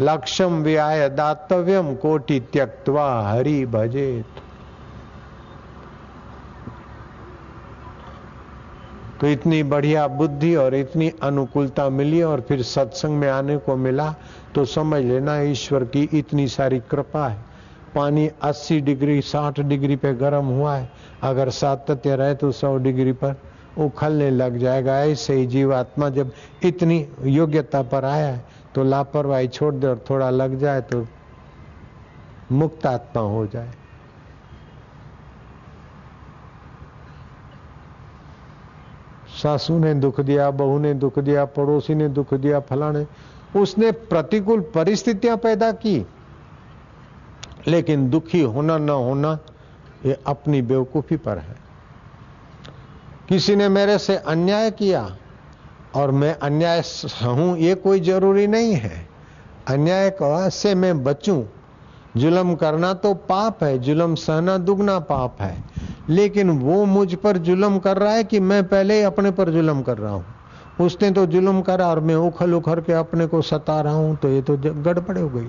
[0.00, 4.26] लक्ष्यम व्याय दातव्यम कोटि त्यक्वा हरि भजेत।
[9.20, 14.14] तो इतनी बढ़िया बुद्धि और इतनी अनुकूलता मिली और फिर सत्संग में आने को मिला
[14.54, 17.38] तो समझ लेना ईश्वर की इतनी सारी कृपा है।
[17.94, 20.90] पानी 80 डिग्री 60 डिग्री पे गर्म हुआ है।
[21.22, 23.34] अगर सातत्य रहे तो 100 डिग्री पर
[23.78, 26.32] उखलने लग जाएगा। ऐसे ही जीवात्मा जब
[26.64, 31.06] इतनी योग्यता पर आया है तो लापरवाही छोड़ दे और थोड़ा लग जाए तो
[32.52, 33.72] मुक्त आत्मा हो जाए।
[39.42, 43.06] सासू ने दुख दिया, बहू ने दुख दिया, पड़ोसी ने दुख दिया, फलाने।
[43.60, 46.06] उसने प्रतिकूल परिस्थितियाँ पैदा की।
[47.68, 49.38] लेकिन दुखी होना न होना,
[50.06, 51.56] ये अपनी बेवकूफ़ी पर है।
[53.28, 55.16] किसी ने मेरे से अन्याय किया,
[55.94, 56.82] और मैं अन्याय
[57.22, 59.08] हूँ ये कोई ज़रूरी नहीं है।
[59.68, 60.16] अन्याय
[60.50, 61.44] से मैं बचूं।
[62.16, 65.64] जुलम करना तो पाप है, जुलम सहना दुगना पाप है।
[66.10, 69.82] लेकिन वो मुझ पर जुलम कर रहा है कि मैं पहले ही अपने पर जुलम
[69.82, 70.24] कर रहा हूँ।
[70.80, 74.28] उसने तो जुलम करा और मैं उखल उखर के अपने को सता रहा हूँ तो
[74.28, 75.48] ये तो गड़बड़ हो गई।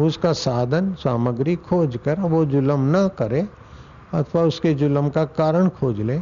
[0.00, 3.46] उसका साधन, सामग्री खोज कर वो जुलम न करे,
[4.14, 6.18] अथवा उसके जुलम का कारण खोज ले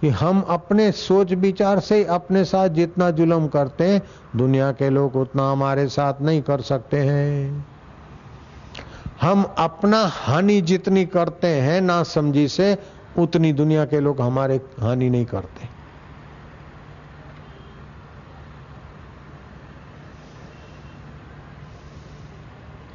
[0.00, 4.02] कि हम अपने सोच विचार से अपने साथ जितना जुलम करते हैं,
[4.36, 7.66] दुनिया के लोग उतना हमारे साथ नहीं कर सकते हैं।
[9.20, 12.76] हम अपना हानि जितनी करते हैं ना समझी से
[13.18, 15.68] उतनी दुनिया के लोग हमारे हानि नहीं करते।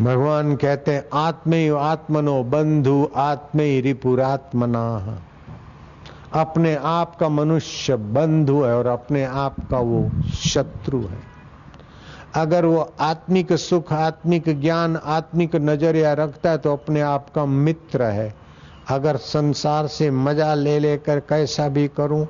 [0.03, 5.19] भगवान कहते हैं आत्मे आत्मनो बंधु आत्मे रिपुरात्मना।
[6.33, 11.19] अपने आप का मनुष्य बंधु है और अपने आप का वो शत्रु है।
[12.35, 18.03] अगर वो आत्मिक सुख, आत्मिक ज्ञान, आत्मिक नज़रिया रखता है तो अपने आप का मित्र
[18.03, 18.48] है।
[18.89, 22.27] अगर संसार से मज़ा ले लेकर कैसा भी करूँ,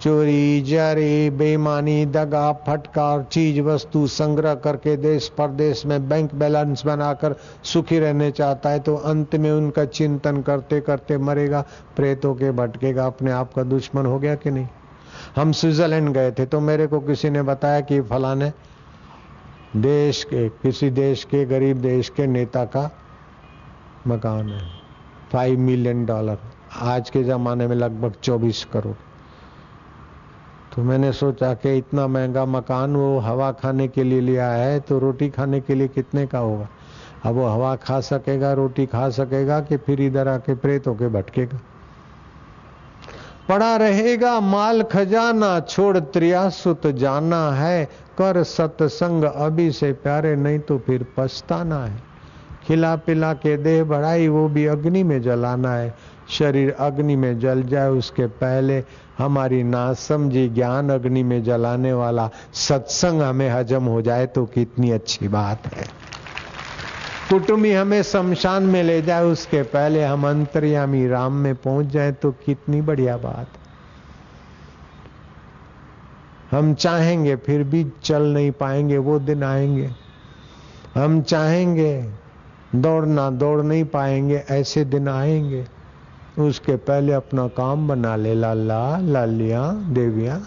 [0.00, 7.34] चोरी, जारी, बेईमानी, दगा फटकार चीज़ वस्तु संग्रह करके देश परदेश में बैंक बैलेंस बनाकर
[7.64, 11.64] सुखी रहने चाहता है तो अंत में उनका चिंतन करते करते मरेगा,
[11.96, 14.68] प्रेतों के भटकेगा, अपने आप का दुश्मन हो गया कि नहीं?
[15.36, 18.52] हम स्विट्जरलैंड गए थे तो मेरे को किसी ने बताया कि फलाने
[19.76, 22.90] देश के, किसी देश के, गरीब देश के नेता का
[24.06, 24.85] मकान है।
[25.32, 26.38] फाइव मिलियन डॉलर
[26.82, 28.94] आज के ज़माने में लगभग चौबीस करोड़।
[30.76, 34.98] तो मैंने सोचा कि इतना महँगा मकान वो हवा खाने के लिए लिया है तो
[34.98, 36.68] रोटी खाने के लिए कितने का होगा?
[37.24, 41.60] अब वो हवा खा सकेगा, रोटी खा सकेगा कि फिर इधर आके प्रेत होके भटकेगा?
[43.48, 47.84] पड़ा रहेगा माल खजाना, छोड़ त्रियासुत जाना है,
[48.18, 52.05] कर सत्संग अभी से प्यारे, नहीं तो फिर पछताना है।
[52.66, 55.94] खिला पिला के देह बढ़ाई, वो भी अग्नि में जलाना है।
[56.28, 58.84] शरीर अग्नि में जल जाए, उसके पहले
[59.18, 65.28] हमारी नासमझी ज्ञान अग्नि में जलाने वाला सत्संग हमें हजम हो जाए तो कितनी अच्छी
[65.28, 65.86] बात है।
[67.30, 72.30] कुटुंबी हमें शमशान में ले जाए, उसके पहले हम अंतर्यामी राम में पहुँच जाए तो
[72.30, 73.48] कितनी बढ़िया बात।
[76.50, 79.90] हम चाहेंगे फिर भी चल नहीं पाएँगे, वो दिन आएँगे।
[80.94, 82.25] हम चाहेंगे
[82.74, 85.66] दौड़ना दौड़ नहीं पाएँगे, ऐसे दिन आएँगे।
[86.38, 90.40] उसके पहले अपना काम बना ले, लाला, लालिया, देविया।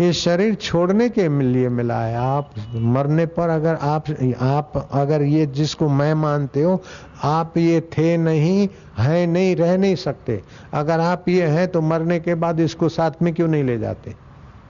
[0.00, 4.04] ये शरीर छोड़ने के लिए मिला है। आप मरने पर अगर आप
[4.40, 6.82] आप, अगर ये जिसको मैं मानते हो,
[7.24, 10.42] आप ये थे नहीं, है नहीं, रह नहीं सकते।
[10.74, 14.14] अगर आप ये हैं तो मरने के बाद इसको साथ में क्यों नहीं ले जाते?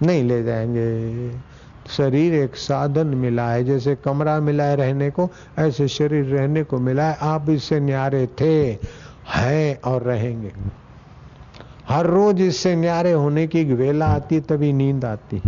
[0.02, 1.51] नहीं ले जाएँगे।
[1.96, 5.28] शरीर एक साधन मिला है, जैसे कमरा मिला है रहने को,
[5.58, 8.78] ऐसे शरीर रहने को मिला है। आप इससे न्यारे थे,
[9.28, 10.52] हैं और रहेंगे।
[11.88, 15.42] हर रोज इससे न्यारे होने की वेला आती, तभी नींद आती।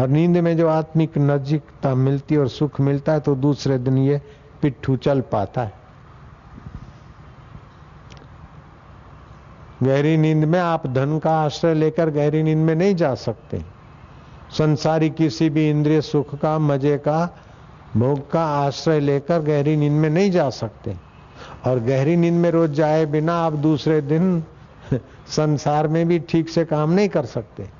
[0.00, 4.20] और नींद में जो आत्मिक नजीकता मिलती और सुख मिलता है तो दूसरे दिन ये
[4.62, 5.72] पिट्ठू चल पाता है।
[9.82, 13.62] गहरी नींद में आप धन का आश्रय लेकर गहरी नींद में नहीं जा सकते।
[14.50, 17.38] संसारी किसी भी इंद्रिय सुख का, मज़े का,
[17.96, 20.96] भोग का आश्रय लेकर गहरी नींद में नहीं जा सकते।
[21.66, 24.44] और गहरी नींद में रोज जाए बिना आप दूसरे दिन
[25.26, 27.70] संसार में भी ठीक से काम नहीं कर सकते।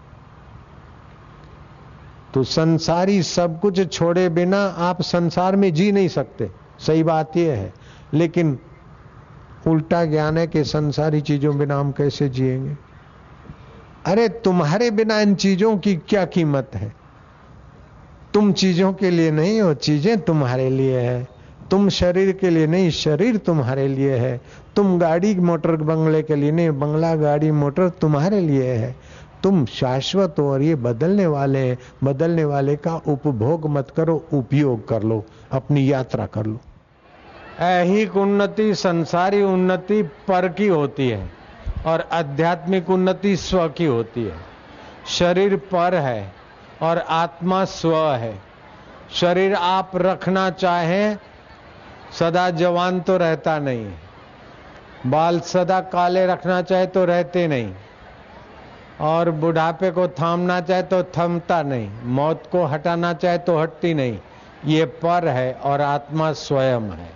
[2.35, 7.53] तो संसारी सब कुछ छोड़े बिना आप संसार में जी नहीं सकते। सही बात यह
[7.53, 7.75] है।
[8.15, 8.59] लेकिन
[9.67, 12.86] उल्टा ज्ञान है कि संसारी चीज़ों बिना हम कैसे जिएँगे?
[14.07, 16.93] अरे तुम्हारे बिना इन चीज़ों की क्या कीमत है?
[18.35, 21.29] तुम चीज़ों के लिए नहीं हो, चीज़ें तुम्हारे लिए है।
[21.71, 24.41] तुम शरीर के लिए नहीं, शरीर तुम्हारे लिए है।
[24.77, 28.97] तुम गाड़ी मोटर बंगले के लिए नहीं, बंगला, गाड़ी, मोटर तुम्हारे लिए है।
[29.43, 34.89] तुम शाश्वत हो और ये बदलने वाले हैं। बदलने वाले का उपभोग मत करो, उपयोग
[34.89, 36.61] कर लो, अपनी यात्रा कर लो।
[37.61, 41.46] ऐहिक उन्नति, संसारी उन्नति पर की होती है।
[41.85, 44.37] और आध्यात्मिक उन्नति स्व की होती है।
[45.07, 46.33] शरीर पर है
[46.83, 48.43] और आत्मा स्व है।
[49.13, 51.19] शरीर आप रखना चाहें,
[52.19, 53.93] सदा जवान तो रहता नहीं।
[55.07, 57.75] बाल सदा काले रखना चाहे तो रहते नहीं।
[59.01, 64.19] और बुढ़ापे को थामना चाहे तो थमता नहीं। मौत को हटाना चाहे तो हटती नहीं।
[64.65, 67.11] ये पर है और आत्मा स्वयं है।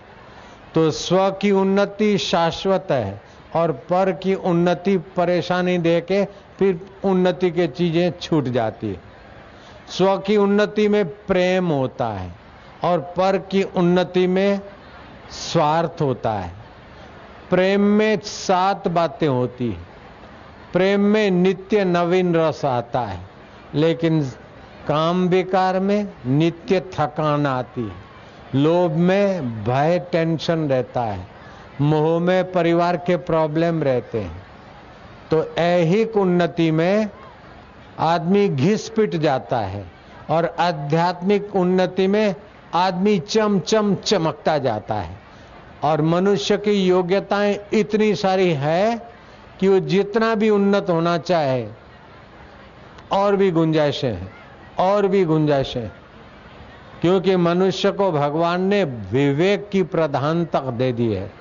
[0.75, 6.24] तो स्व की उन्नति शाश्वत है। और पर की उन्नति परेशानी दे के
[6.58, 9.00] फिर उन्नति के चीज़ें छूट जाती है।
[9.88, 12.30] स्व की उन्नति में प्रेम होता है
[12.84, 14.60] और पर की उन्नति में
[15.30, 16.52] स्वार्थ होता है।
[17.50, 19.88] प्रेम में सात बातें होती है।
[20.72, 23.20] प्रेम में नित्य नवीन रस आता है,
[23.74, 24.22] लेकिन
[24.88, 31.26] काम विकार में नित्य थकान आती है। लोभ में भय, टेंशन रहता है।
[31.81, 34.43] मोह में परिवार के प्रॉब्लम रहते हैं।
[35.31, 37.11] तो ऐहिक उन्नति में
[37.99, 39.85] आदमी घिस पिट जाता है
[40.31, 42.35] और आध्यात्मिक उन्नति में
[42.75, 45.21] आदमी चम चम चमकता जाता है।
[45.85, 49.12] और मनुष्य की योग्यताएँ इतनी सारी है
[49.61, 51.69] कि वो जितना भी उन्नत होना चाहे,
[53.12, 54.33] और भी गुंजाइशें हैं,
[54.79, 55.93] और भी गुंजाइशें हैं।
[57.01, 61.39] क्योंकि मनुष्य को भगवान ने विवेक की प्रधानता दे दी है।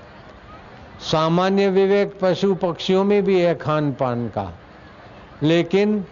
[1.00, 4.54] सामान्य विवेक पशु पक्षियों में भी है खान पान का।
[5.44, 6.06] लेकिन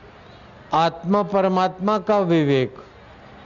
[0.74, 2.76] आत्मा परमात्मा का विवेक,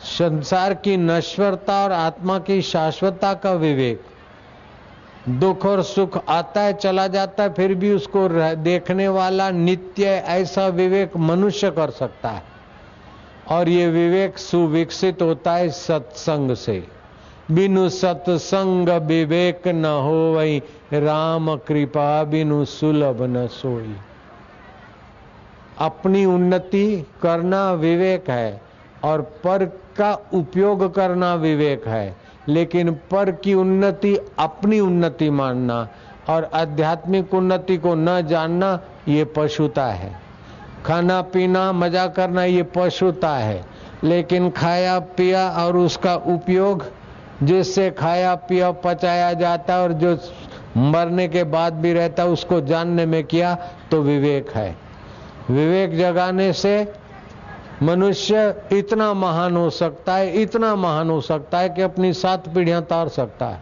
[0.01, 4.01] संसार की नश्वरता और आत्मा की शाश्वतता का विवेक,
[5.29, 10.67] दुख और सुख आता है, चला जाता है, फिर भी उसको देखने वाला नित्य ऐसा
[10.67, 12.43] विवेक मनुष्य कर सकता है।
[13.49, 17.00] और ये विवेक सुविकसित होता है सत्संग से।
[17.51, 20.61] बिनु सत्संग विवेक न हो वही
[20.93, 23.95] राम कृपा बिनु सुलभ न सोई।
[25.79, 28.61] अपनी उन्नति करना विवेक है,
[29.03, 29.65] और पर
[29.97, 32.15] का उपयोग करना विवेक है,
[32.47, 35.87] लेकिन पर की उन्नति अपनी उन्नति मानना
[36.29, 40.15] और आध्यात्मिक उन्नति को न जानना, ये पशुता है।
[40.85, 43.63] खाना, पीना, मज़ा करना, ये पशुता है,
[44.03, 46.85] लेकिन खाया, पिया और उसका उपयोग
[47.43, 50.17] जिससे खाया, पिया, पचाया जाता और जो
[50.77, 53.55] मरने के बाद भी रहता, उसको जानने में किया
[53.91, 54.75] तो विवेक है।
[55.51, 56.93] विवेक जगाने से
[57.83, 62.81] मनुष्य इतना महान हो सकता है, इतना महान हो सकता है कि अपनी सात पीढ़ियाँ
[62.81, 63.59] तार सकता है।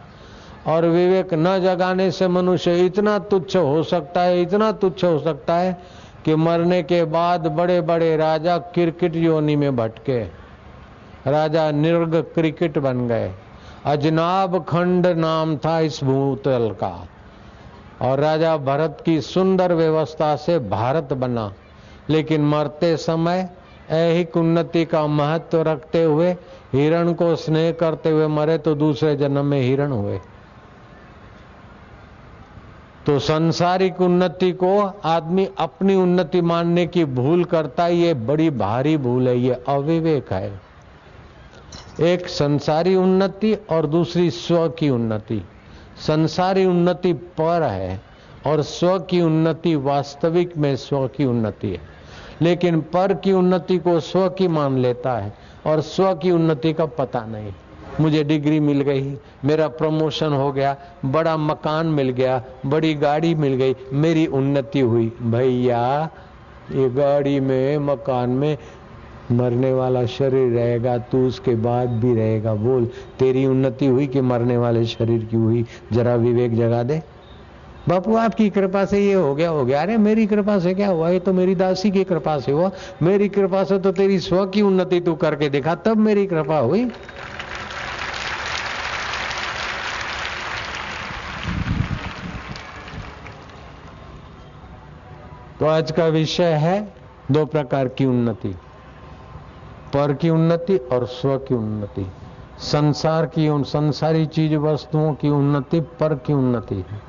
[0.67, 5.55] और विवेक न जगाने से मनुष्य इतना तुच्छ हो सकता है, इतना तुच्छ हो सकता
[5.55, 5.81] है
[6.25, 10.23] कि मरने के बाद बड़े बड़े राजा क्रिकेट योनि में भटके।
[11.27, 13.31] राजा निर्ग क्रिकेट बन गए।
[13.85, 17.07] अजनाब खंड नाम था इस भूतल का।
[18.01, 21.53] और राजा भरत की सुंदर व्यवस्था से भारत बना।
[22.09, 23.49] लेकिन मरते समय
[23.89, 26.31] ऐहिक उन्नति का महत्व रखते हुए,
[26.73, 30.19] हिरण को स्नेह करते हुए मरे तो दूसरे जन्म में हिरण हुए।
[33.05, 38.97] तो संसारिक उन्नति को आदमी अपनी उन्नति मानने की भूल करता है ये बड़ी भारी
[38.97, 40.68] भूल है, ये अविवेक है।
[42.01, 45.45] एक संसारी उन्नति और दूसरी स्व की उन्नति।
[46.07, 48.01] संसारी उन्नति पर है
[48.47, 51.79] और स्व की उन्नति वास्तविक में स्व की उन्नति है।
[52.41, 55.33] लेकिन पर की उन्नति को स्व की मान लेता है
[55.65, 57.53] और स्व की उन्नति का पता नहीं।
[58.01, 63.53] मुझे डिग्री मिल गई, मेरा प्रमोशन हो गया, बड़ा मकान मिल गया, बड़ी गाड़ी मिल
[63.53, 66.09] गई, मेरी उन्नति हुई। भैया,
[66.71, 68.57] ये गाड़ी में, मकान में
[69.31, 72.85] मरने वाला शरीर रहेगा, तू उसके बाद भी रहेगा। बोल,
[73.19, 75.65] तेरी उन्नति हुई कि मरने वाले शरीर की हुई?
[75.91, 77.03] जरा विवेक जगा दे।
[77.89, 81.09] बापू, आपकी कृपा से ये हो गया हो गया। अरे, मेरी कृपा से क्या हुआ?
[81.09, 84.61] ये तो मेरी दासी की कृपा से हुआ। मेरी कृपा से तो तेरी स्व की
[84.61, 86.85] उन्नति तू करके देखा। तब मेरी कृपा हुई।
[95.59, 96.93] तो आज का विषय है
[97.31, 98.55] दो प्रकार की उन्नति।
[99.93, 102.11] पर की उन्नति और स्व की उन्नति।
[102.59, 107.01] संसार की उन संसारी चीज़ वस्तुओं की उन्नति, पर की उन्नति। है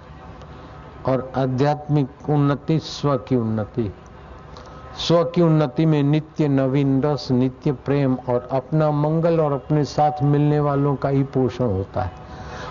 [1.07, 3.95] और आध्यात्मिक उन्नति, स्व की उन्नति।
[4.99, 10.23] स्व की उन्नति में नित्य नवीन रस, नित्य प्रेम और अपना मंगल और अपने साथ
[10.23, 12.13] मिलने वालों का ही पोषण होता है।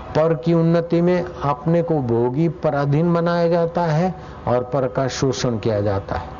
[0.09, 4.15] पर की उन्नति में अपने को भोगी पराधीन बनाया जाता है
[4.47, 6.38] और पर का शोषण किया जाता है।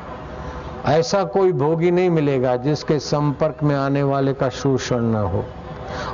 [0.86, 5.44] ऐसा कोई भोगी नहीं मिलेगा जिसके संपर्क में आने वाले का शोषण न हो।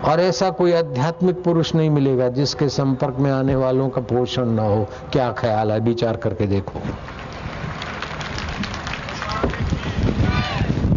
[0.04, 4.58] और ऐसा कोई आध्यात्मिक पुरुष नहीं मिलेगा जिसके संपर्क में आने वालों का पोषण न
[4.58, 5.80] हो। क्या ख्याल है?
[5.80, 6.80] विचार करके देखो।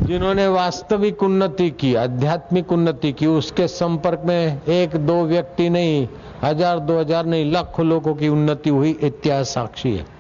[0.05, 6.07] जिन्होंने वास्तविक उन्नति की, आध्यात्मिक उन्नति की, उसके संपर्क में एक दो व्यक्ति नहीं,
[6.43, 10.18] हज़ार दो हज़ार नहीं, लाखों लोगों की उन्नति हुई, इतिहास साक्षी है।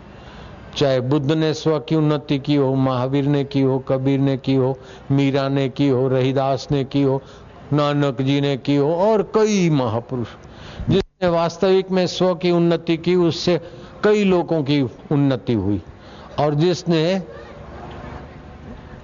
[0.79, 4.55] चाहे बुद्ध ने स्व की उन्नति की हो, महावीर ने की हो, कबीर ने की
[4.55, 4.79] हो,
[5.11, 7.21] मीरा ने की हो, रहीदास ने की हो,
[7.73, 10.27] नानक जी ने की हो, और कई महापुरुष,
[10.89, 13.61] जिसने वास्तविक में स्व की उन्नति की, उससे
[14.03, 15.81] कई लोगों की उन्नति हुई।
[16.39, 17.23] और जिसने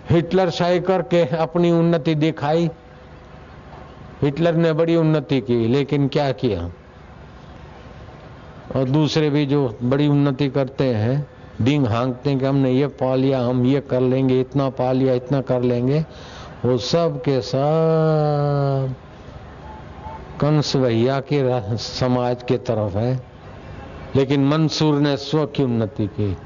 [0.09, 2.69] हिटलर शाही करके अपनी उन्नति दिखाई,
[4.21, 6.71] हिटलर ने बड़ी उन्नति की, लेकिन क्या किया?
[8.76, 13.16] और दूसरे भी जो बड़ी उन्नति करते हैं डिंग हाँकते हैं कि हमने ये पा
[13.16, 16.06] लिया हम ये कर लेंगे, इतना पा लिया इतना कर लेंगे।
[16.66, 18.95] वो सब के सब
[20.41, 23.22] कंस भैया के समाज के तरफ़ है।
[24.16, 26.38] लेकिन मंसूर ने स्व की उन्नति की,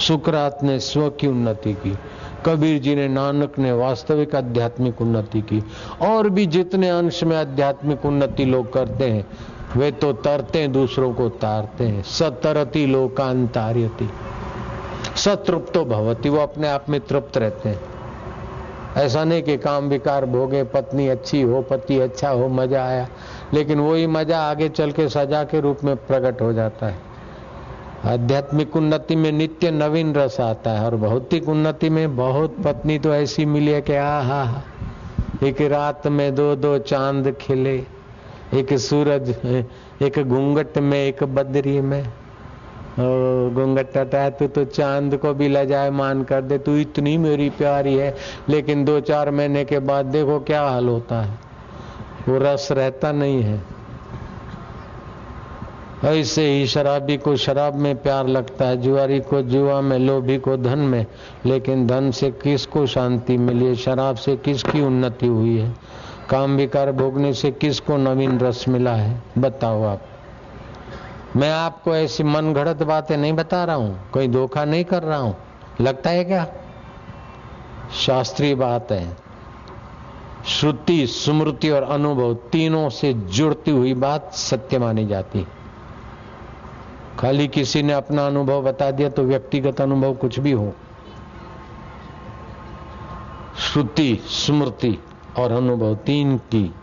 [0.00, 1.98] सुकरात ने स्व की उन्नति की,
[2.46, 5.64] कबीर जी ने नानक ने वास्तविक आध्यात्मिक उन्नति की।
[6.02, 9.26] और भी जितने अंश में आध्यात्मिक उन्नति लोग करते हैं,
[9.76, 14.10] वे तो तरते हैं, दूसरों को तारते हैं। सतरती लोकांतार्यति।
[15.16, 17.80] सतृप्तो भवती, वो अपने आप में तृप्त रहते हैं।
[18.96, 23.06] ऐसा नहीं कि काम विकार भोगे, पत्नी अच्छी हो, पति अच्छा हो, मज़ा आया,
[23.54, 26.98] लेकिन वही मज़ा आगे चल के सजा के रूप में प्रकट हो जाता है।
[28.04, 33.14] आध्यात्मिक उन्नति में नित्य नवीन रस आता है, और भौतिक उन्नति में बहुत पत्नी तो
[33.14, 34.62] ऐसी मिली है कि आ हा
[35.44, 37.76] एक रात में दो दो चाँद खिले,
[38.54, 39.30] एक सूरज,
[40.02, 42.04] एक घूंघट में, एक बदरी में।
[43.00, 47.94] घूंघट है, तू तो चाँद को भी लजाए मान कर दे, तू इतनी मेरी प्यारी
[47.94, 48.16] है,
[48.48, 51.38] लेकिन दो चार महीने के बाद देखो क्या हाल होता है।
[52.28, 53.60] वो रस रहता नहीं है।
[56.04, 60.56] ऐसे ही शराबी को शराब में प्यार लगता है, जुआरी को जुआ में, लोभी को
[60.56, 61.06] धन में,
[61.46, 65.74] लेकिन धन से किसको शांति मिली है, शराब से किसकी उन्नति हुई है,
[66.30, 70.02] काम विकार भोगने से किसको नवीन रस मिला है, बताओ आप।
[71.36, 75.18] मैं आपको ऐसी मन घड़त बातें नहीं बता रहा हूँ, कोई धोखा नहीं कर रहा
[75.18, 75.36] हूँ।
[75.80, 76.46] लगता है क्या?
[77.92, 79.16] शास्त्रीय बात है।
[80.46, 85.46] श्रुति, स्मृति और अनुभव तीनों से जुड़ती हुई बात सत्य मानी जाती।
[87.18, 90.72] खाली किसी ने अपना अनुभव बता दिया तो व्यक्तिगत अनुभव कुछ भी हो।
[93.58, 94.98] श्रुति, स्मृति
[95.38, 96.74] और अनुभव तीन की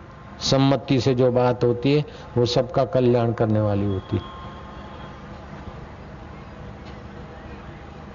[0.41, 2.06] सम्मति से जो बात होती है,
[2.38, 4.39] वो सबका कल्याण करने वाली होती। है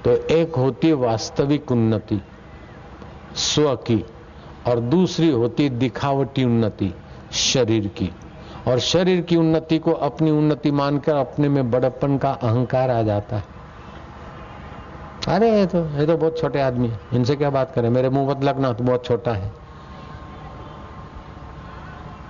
[0.04, 2.22] तो एक होती वास्तविक उन्नति,
[3.34, 4.04] स्व की,
[4.66, 6.94] और दूसरी होती दिखावटी उन्नति,
[7.32, 8.10] शरीर की।
[8.68, 13.36] और शरीर की उन्नति को अपनी उन्नति मानकर अपने में बड़प्पन का अहंकार आ जाता
[13.36, 13.44] है।
[15.28, 17.90] अरे, ये तो ये तो बहुत छोटे आदमी है। इनसे क्या बात करें?
[17.90, 19.52] मेरे मुँह मत लगना तो बहुत छोटा है।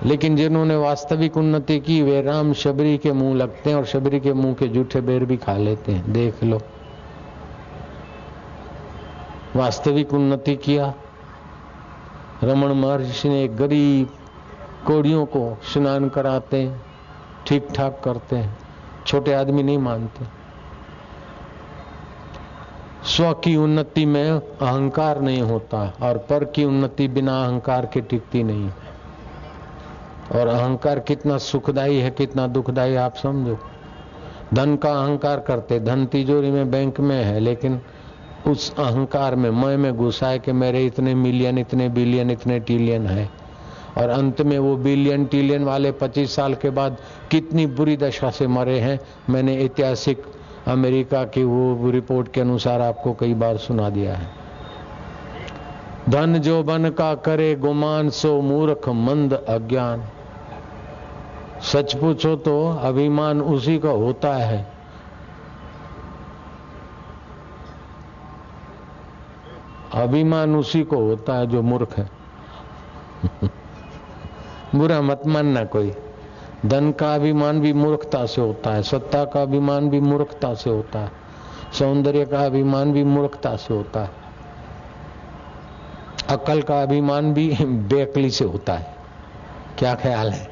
[0.04, 4.32] लेकिन जिन्होंने वास्तविक उन्नति की, वे राम शबरी के मुँह लगते हैं और शबरी के
[4.32, 6.60] मुँह के जूठे बेर भी खा लेते हैं। देख लो।
[9.56, 10.94] वास्तविक उन्नति किया।
[12.44, 14.08] रमन महर्षि ने गरीब
[14.86, 16.82] कोड़ियों को स्नान कराते हैं
[17.46, 18.58] ठीक ठाक करते हैं
[19.06, 20.24] छोटे आदमी नहीं मानते।
[23.04, 28.42] स्व की उन्नति में अहंकार नहीं होता और पर की उन्नति बिना अहंकार के टिकती
[28.42, 28.70] नहीं।
[30.32, 33.58] और अहंकार कितना सुखदाई है, कितना दुखदाई आप समझो।
[34.54, 37.80] धन का अहंकार करते, धन तिजोरी में बैंक में है, लेकिन
[38.48, 43.06] उस अहंकार में मैं में घुसा है कि मेरे इतने मिलियन, इतने बिलियन इतने ट्रिलियन
[43.06, 43.30] है।
[43.98, 46.96] और अंत में वो बिलियन ट्रिलियन वाले 25 साल के बाद
[47.30, 50.22] कितनी बुरी दशा से मरे हैं, मैंने ऐतिहासिक
[50.66, 54.28] अमेरिका की वो रिपोर्ट के अनुसार आपको कई बार सुना दिया है।
[56.08, 60.04] धन जो बन का करे गुमान, सो मूर्ख मंद अज्ञान।
[61.62, 64.73] सच पूछो तो अभिमान उसी का होता है।
[69.94, 72.10] अभिमान उसी को होता है जो मूर्ख है।
[74.74, 75.94] बुरा मत मानना कोई।
[76.66, 80.98] धन का अभिमान भी मूर्खता से होता है, सत्ता का अभिमान भी मूर्खता से होता
[80.98, 81.12] है,
[81.72, 84.10] सौंदर्य का अभिमान भी मूर्खता से होता है।
[86.28, 88.94] अकल का अभिमान भी बेअकली से होता है।
[89.78, 90.50] क्या ख्याल है?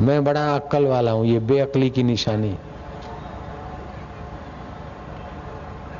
[0.00, 2.58] मैं बड़ा अक्ल वाला हूँ, ये बेअकली की निशानी।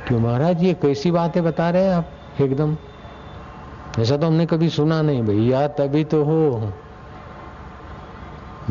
[0.07, 2.09] क्यों महाराज, ये कैसी बातें बता रहे हैं आप?
[2.41, 2.75] एकदम।
[3.99, 6.71] ऐसा तो हमने कभी सुना नहीं भैया तभी तो हो।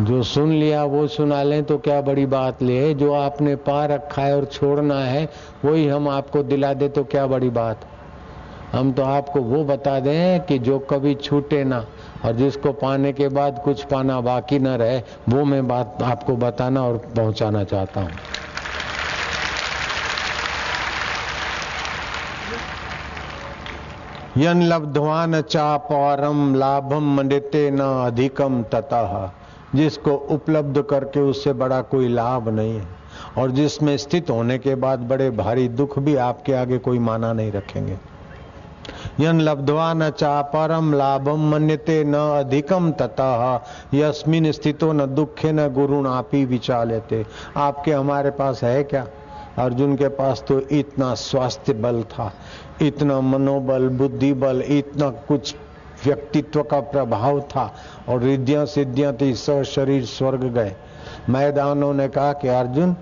[0.01, 4.23] जो सुन लिया, वो सुना लें तो क्या बड़ी बात ले। जो आपने पा रखा
[4.23, 5.29] है और छोड़ना है,
[5.65, 7.87] वही हम आपको दिला दे तो क्या बड़ी बात।
[8.73, 11.85] हम तो आपको वो बता दें कि जो कभी छूटे ना,
[12.25, 14.99] और जिसको पाने के बाद कुछ पाना बाकी ना रहे,
[15.29, 18.19] वो मैं बात आपको बताना और पहुंचाना चाहता हूँ।
[24.39, 29.31] यन लब्धवान चा पौरम लाभम मंडिते न अधिकम ततः।
[29.75, 32.87] जिसको उपलब्ध करके उससे बड़ा कोई लाभ नहीं है।
[33.39, 37.53] और जिसमें स्थित होने के बाद बड़े भारी दुख भी आपके आगे कोई माना नहीं
[37.53, 37.99] रखेंगे।
[39.21, 43.61] यन लब्धवा न चापरम लाभम मन्यते न अधिकम ततः।
[43.95, 47.27] यस्मिन स्थितो न दुखे न गुरुण आप ही विचार लेते
[47.57, 49.07] आपके हमारे पास है क्या?
[49.59, 52.33] अर्जुन के पास तो इतना स्वास्थ्य बल था,
[52.83, 55.55] इतना मनोबल बुद्धि बल इतना कुछ
[56.05, 57.73] व्यक्तित्व का प्रभाव था
[58.09, 60.75] और रिद्धियाँ सिद्धियाँ थी स शरीर स्वर्ग गए।
[61.31, 62.97] मैदानों ने कहा कि अर्जुन,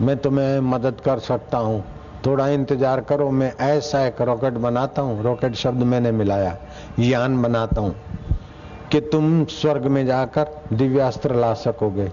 [0.00, 1.82] मैं तुम्हें मदद कर सकता हूँ।
[2.26, 6.56] थोड़ा इंतज़ार करो, मैं ऐसा एक रॉकेट बनाता हूँ। रॉकेट शब्द मैंने मिलाया,
[7.00, 7.94] यान बनाता हूँ
[8.92, 12.10] कि तुम स्वर्ग में जाकर दिव्यास्त्र ला सकोगे।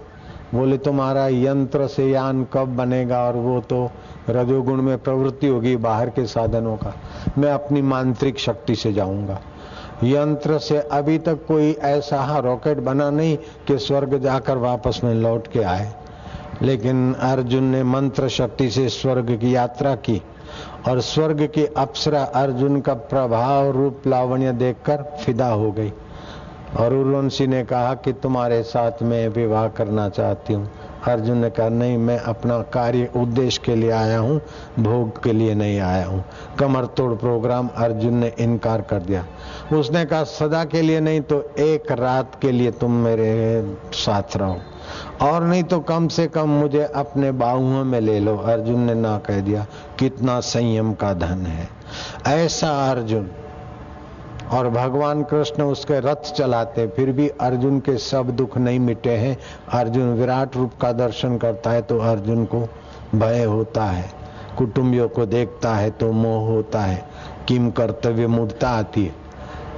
[0.54, 3.18] बोले, तुम्हारा यंत्र से यान कब बनेगा?
[3.18, 3.90] और वो तो
[4.30, 6.94] रजोगुण में प्रवृत्ति होगी बाहर के साधनों का।
[7.38, 9.40] मैं अपनी मांत्रिक शक्ति से जाऊँगा।
[10.04, 15.46] यंत्र से अभी तक कोई ऐसा रॉकेट बना नहीं कि स्वर्ग जाकर वापस में लौट
[15.46, 15.94] के आए।
[16.62, 20.22] लेकिन अर्जुन ने मंत्र शक्ति से स्वर्ग की यात्रा की
[20.88, 25.92] और स्वर्ग की अप्सरा अर्जुन का प्रभाव रूप लावण्य देखकर फिदा हो गई।
[26.80, 30.70] और उर्वंशी ने कहा कि तुम्हारे साथ मैं विवाह करना चाहती हूँ।
[31.08, 34.40] अर्जुन ने कहा, नहीं, मैं अपना कार्य उद्देश्य के लिए आया हूँ,
[34.78, 36.24] भोग के लिए नहीं आया हूँ।
[36.58, 39.24] कमर तोड़ प्रोग्राम अर्जुन ने इनकार कर दिया।
[39.72, 44.58] उसने कहा, सदा के लिए नहीं तो एक रात के लिए तुम मेरे साथ रहो।
[45.22, 49.18] और नहीं तो कम से कम मुझे अपने बाहुओं में ले लो। अर्जुन ने ना
[49.18, 49.66] कह दिया,
[49.98, 51.68] कितना संयम का धन है।
[52.26, 53.30] ऐसा अर्जुन
[54.52, 59.36] और भगवान कृष्ण उसके रथ चलाते, फिर भी अर्जुन के सब दुख नहीं मिटे हैं।
[59.72, 62.60] अर्जुन विराट रूप का दर्शन करता है तो अर्जुन को
[63.14, 64.10] भय होता है,
[64.58, 67.04] कुटुंबियों को देखता है तो मोह होता है,
[67.48, 69.24] किम कर्तव्य मुदता आती है।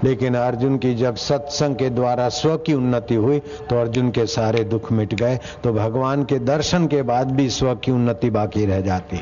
[0.04, 4.62] लेकिन अर्जुन की जब सत्संग के द्वारा स्व की उन्नति हुई तो अर्जुन के सारे
[4.64, 8.80] दुख मिट गए तो भगवान के दर्शन के बाद भी स्व की उन्नति बाकी रह
[8.80, 9.20] जाती।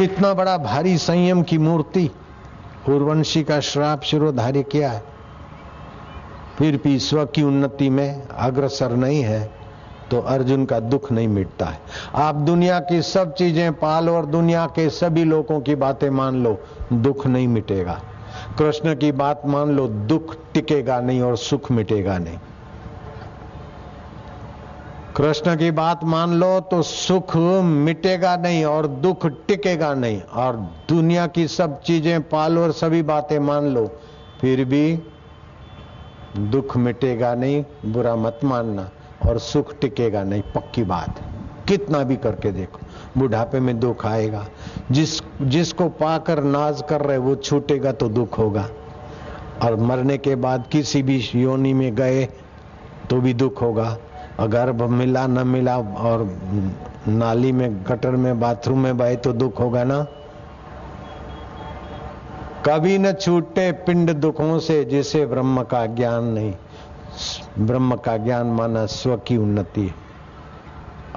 [0.00, 2.10] इतना बड़ा भारी संयम की मूर्ति
[2.88, 5.02] उर्वंशी का श्राप शिरोधार्य किया है।
[6.58, 9.42] फिर भी स्व की उन्नति में अग्रसर नहीं है
[10.10, 11.78] तो अर्जुन का दुख नहीं मिटता है।
[12.14, 16.58] आप दुनिया की सब चीज़ें पालो और दुनिया के सभी लोगों की बातें मान लो,
[16.92, 18.00] दुख नहीं मिटेगा।
[18.58, 22.38] कृष्ण की बात मान लो, दुख टिकेगा नहीं और सुख मिटेगा नहीं।
[25.16, 30.56] कृष्ण की बात मान लो तो सुख मिटेगा नहीं और दुख टिकेगा नहीं और
[30.88, 33.86] दुनिया की सब चीज़ें पालो और सभी बातें मान लो,
[34.40, 34.98] फिर भी
[36.36, 38.88] दुख मिटेगा नहीं, बुरा मत मानना
[39.26, 41.20] और सुख टिकेगा नहीं, पक्की बात
[41.68, 42.80] कितना भी करके देखो,
[43.18, 44.44] बुढ़ापे में दुख आएगा।
[44.90, 48.68] जिस, जिसको पाकर नाज कर रहे वो छूटेगा तो दुख होगा।
[49.62, 52.24] और मरने के बाद किसी भी योनि में गए
[53.10, 53.96] तो भी दुख होगा।
[54.40, 56.38] गर्भ मिला, न मिला और
[57.08, 60.06] नाली में, गटर में, बाथरूम में बहे तो दुख होगा ना?
[62.66, 66.54] कभी न छूटे पिंड दुखों से जिसे ब्रह्म का ज्ञान नहीं।
[67.58, 69.94] ब्रह्म का ज्ञान माना स्व की उन्नति है।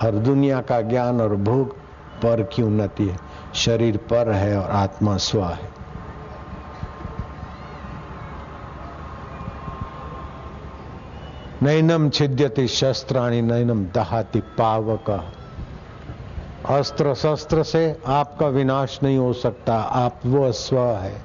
[0.05, 1.77] और दुनिया का ज्ञान और भोग
[2.23, 3.17] पर की उन्नति है।
[3.55, 5.76] शरीर पर है और आत्मा स्व है।
[11.63, 15.31] नैनम छिद्यति शस्त्राणी नैनम दहाति पावक।
[16.69, 21.21] अस्त्र शस्त्र से आपका विनाश नहीं हो सकता, आप वो स्व है।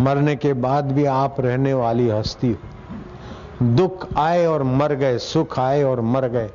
[0.00, 5.58] मरने के बाद भी आप रहने वाली हस्ती हो। दुख आए और मर गए, सुख
[5.58, 6.50] आए और मर गए।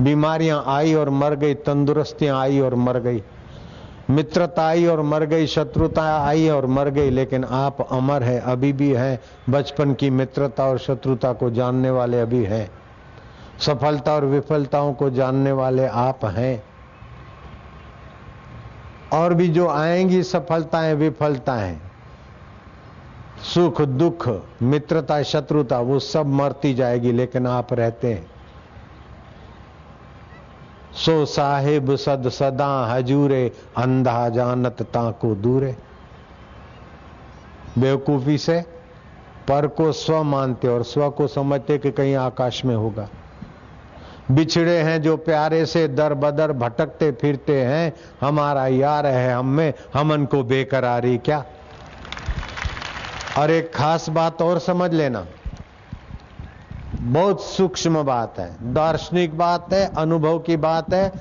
[0.00, 3.22] बीमारियाँ आई और मर गई, तंदुरुस्तियाँ आई और मर गई।
[4.10, 8.72] मित्रता आई और मर गई शत्रुता आई और मर गई, लेकिन आप अमर है, अभी
[8.72, 12.70] भी है। बचपन की मित्रता और शत्रुता को जानने वाले अभी है।
[13.58, 16.64] सफलता और विफलताओं को जानने वाले आप हैं।
[19.12, 21.80] और भी जो आएँगी, सफलताएँ, विफलताएँ,
[23.54, 28.35] सुख, दुख, मित्रता, शत्रुता, वो सब मरती जाएगी, लेकिन आप रहते हैं।
[30.96, 35.76] सो साहिब सद सदा हजूरे, अंधा जानत ताको दूरे।
[37.78, 38.60] बेवकूफ़ी से
[39.48, 43.08] पर को स्व मानते और स्व को समझते कि कहीं आकाश में होगा।
[44.30, 49.72] बिछड़े हैं जो प्यारे से दर बदर भटकते फिरते हैं, हमारा यार है हम में,
[49.94, 51.44] हमन को बेकरारी क्या?
[53.38, 55.26] और एक खास बात और समझ लेना।
[57.06, 61.12] बहुत सूक्ष्म बात है। दार्शनिक बात है, अनुभव की बात है,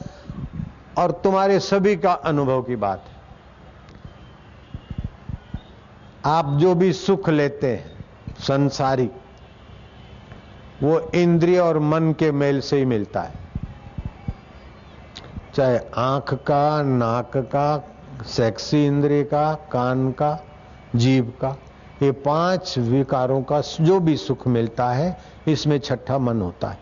[0.97, 3.15] और तुम्हारे सभी का अनुभव की बात है।
[6.25, 8.05] आप जो भी सुख लेते हैं,
[8.39, 9.09] संसारी,
[10.83, 13.33] वो इंद्रिय और मन के मेल से ही मिलता है।
[15.55, 17.93] चाहे आँख का, नाक का
[18.25, 20.39] सेक्सी इंद्रिय का, कान का
[20.95, 21.55] जीव का
[22.03, 25.17] ये पाँच विकारों का जो भी सुख मिलता है,
[25.47, 26.79] इसमें छठा मन होता है।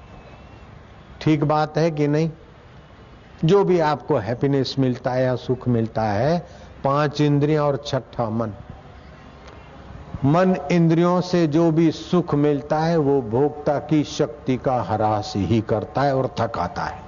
[1.21, 2.29] ठीक बात है कि नहीं?
[3.45, 6.47] जो भी आपको हैप्पीनेस मिलता है या सुख मिलता है,
[6.83, 8.51] पाँच इंद्रियाँ और छठा मन।
[10.25, 15.61] मन इंद्रियों से जो भी सुख मिलता है, वो भोक्ता की शक्ति का हरास ही
[15.61, 17.02] करता है और थकाता है।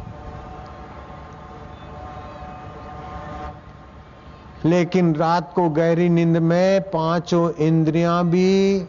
[4.66, 8.88] लेकिन रात को गहरी नींद में पाँचों इंद्रियाँ भी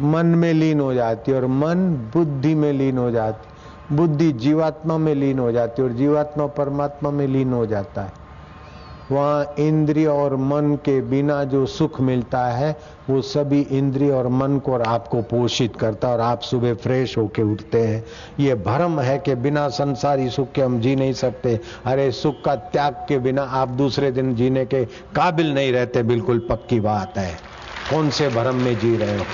[0.00, 5.14] मन में लीन हो जाती और मन बुद्धि में लीन हो जाती। बुद्धि जीवात्मा में
[5.14, 8.19] लीन हो जाती और जीवात्मा परमात्मा में लीन हो जाता है।
[9.12, 12.80] वहाँ इंद्रिय और मन के बिना जो सुख मिलता है,
[13.10, 17.18] वो सभी इंद्रिय और मन को और आपको पोषित करता है और आप सुबह फ्रेश
[17.18, 18.04] होके उठते हैं।
[18.40, 22.54] ये भ्रम है कि बिना संसारी सुख के हम जी नहीं सकते। अरे, सुख का
[22.54, 27.34] त्याग के बिना आप दूसरे दिन जीने के काबिल नहीं रहते, बिल्कुल पक्की बात है।
[27.90, 29.24] कौन से भ्रम में जी रहे हो?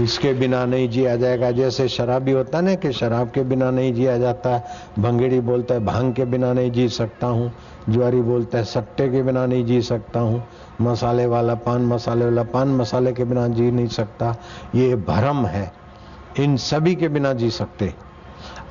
[0.00, 4.18] इसके बिना नहीं जिया जाएगा। जैसे शराबी होता ना कि शराब के बिना नहीं जिया
[4.18, 4.58] जाता,
[4.98, 7.52] भंगेड़ी बोलता है, भाँग के बिना नहीं जी सकता हूँ,
[7.90, 10.44] ज्वारी बोलता है, सट्टे के बिना नहीं जी सकता हूँ,
[10.80, 14.36] मसाले वाला पान, मसाले वाला पान, मसाले के बिना जी नहीं सकता।
[14.74, 15.72] ये भ्रम है।
[16.40, 17.94] इन सभी के बिना जी सकते।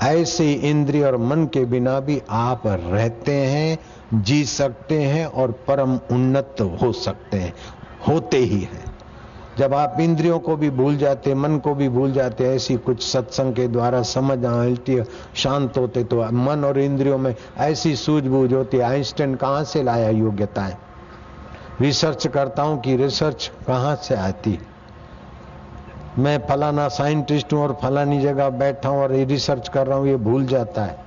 [0.03, 3.79] ऐसे इंद्रिय और मन के बिना भी आप रहते हैं,
[4.13, 7.53] जी सकते हैं और परम उन्नत हो सकते हैं।
[8.07, 8.92] होते ही हैं।
[9.57, 13.53] जब आप इंद्रियों को भी भूल जाते, मन को भी भूल जाते, ऐसी कुछ सत्संग
[13.53, 15.01] के द्वारा समझ आती
[15.35, 20.09] शांत होते तो मन और इंद्रियों में ऐसी सूझबूझ होती है आइंस्टाइन कहाँ से लाया
[20.09, 20.75] योग्यताएँ?
[21.81, 24.59] रिसर्च करता हूँ कि रिसर्च कहाँ से आती?
[26.19, 30.15] मैं फलाना साइंटिस्ट हूँ और फलानी जगह बैठा हूँ और रिसर्च कर रहा हूँ, ये
[30.17, 30.97] भूल जाता है।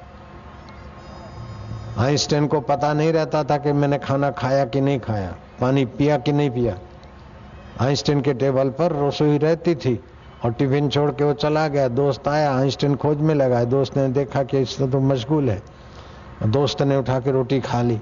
[1.99, 6.19] आइंस्टाइन को पता नहीं रहता था कि मैंने खाना खाया कि नहीं खाया, पानी पिया
[6.19, 6.75] कि नहीं पिया।
[7.81, 10.05] आइंस्टीन के टेबल पर रसोई रहती थी
[10.45, 14.09] और टिफ़िन छोड़ के वो चला गया। दोस्त आया, आइंस्टीन खोज में लगा। दोस्त ने
[14.09, 15.63] देखा कि इससे तो मशगूल है।
[16.47, 18.01] दोस्त ने उठा के रोटी खा ली।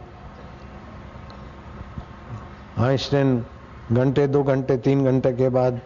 [2.78, 3.44] आइंस्टीन
[3.92, 5.80] घंटे, दो घंटे, तीन घंटे के बाद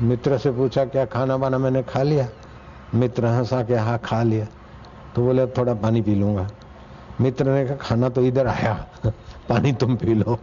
[0.00, 2.28] मित्र से पूछा, क्या खाना वाना मैंने खा लिया?
[2.94, 4.46] मित्र हंसा के हाँ खा लिया।
[5.16, 6.48] तो बोले, थोड़ा पानी पी लूँगा।
[7.20, 8.86] मित्र ने कहा, खाना तो इधर आया।
[9.48, 10.38] पानी तुम पी लो।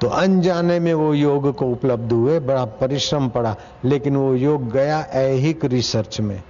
[0.00, 5.00] तो अनजाने में वो योग को उपलब्ध हुए, बड़ा परिश्रम पड़ा, लेकिन वो योग गया
[5.00, 6.42] ऐहिक रिसर्च में,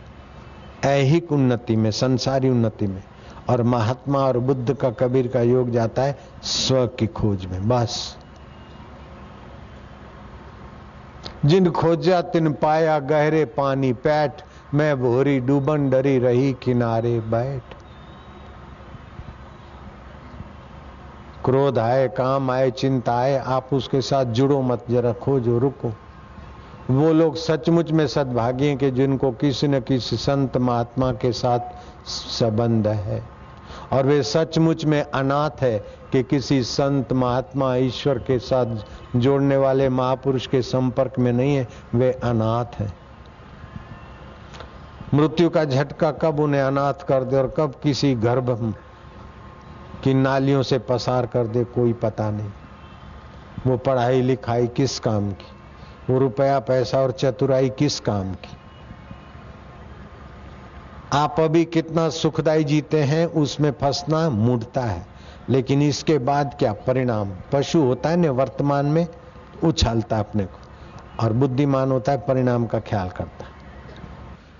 [0.85, 3.03] ऐहिक उन्नति में, संसारी उन्नति में।
[3.51, 8.17] और महात्मा और बुद्ध का कबीर का योग जाता है स्व की खोज में, बस।
[11.45, 14.33] जिन खोजा तिन पाया गहरे पानी, पैठ,
[14.75, 17.78] मैं भोरी डूबन डरी रही किनारे बैठ।
[21.49, 25.93] क्रोध आए, काम आए, चिंता आए, आप उसके साथ जुड़ो मत, जरा खोजो, रुको।
[26.91, 31.61] वो लोग सचमुच में सद्भागी हैं कि जिनको किसी न किसी संत महात्मा के साथ
[32.07, 33.29] संबंध है।
[33.93, 35.79] और वे सचमुच में अनाथ है
[36.13, 38.77] कि किसी संत महात्मा ईश्वर के साथ
[39.17, 42.93] जोड़ने वाले महापुरुष के संपर्क में नहीं है, वे अनाथ है।
[45.15, 48.75] मृत्यु का झटका कब उन्हें अनाथ कर दे और कब किसी गर्भ
[50.05, 52.51] कि नालियों से पसार कर दे, कोई पता नहीं।
[53.67, 55.47] वो पढ़ाई लिखाई किस काम की?
[56.13, 58.57] वो रुपया, पैसा और चतुराई किस काम की?
[61.13, 65.07] आप अभी कितना सुखदाई जीते हैं, उसमें फंसना मूडता है।
[65.51, 67.33] लेकिन इसके बाद क्या परिणाम?
[67.53, 69.07] पशु होता है ना, वर्तमान में
[69.65, 70.59] उछालता अपने को।
[71.25, 73.58] और बुद्धिमान होता है, परिणाम का ख्याल करता है।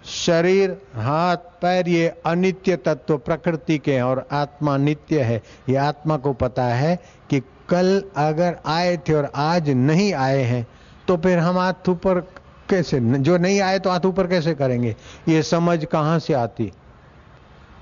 [0.07, 6.17] शरीर, हाथ, पैर, ये अनित्य तत्व प्रकृति के हैं और आत्मा नित्य है। ये आत्मा
[6.17, 6.99] को पता है
[7.31, 10.67] कि कल अगर आए थे और आज नहीं आए हैं
[11.09, 12.21] तो फिर हम हाथ ऊपर
[12.71, 14.95] कैसे, जो नहीं आए तो हाथ ऊपर कैसे करेंगे?
[15.29, 16.73] ये समझ कहाँ से आती?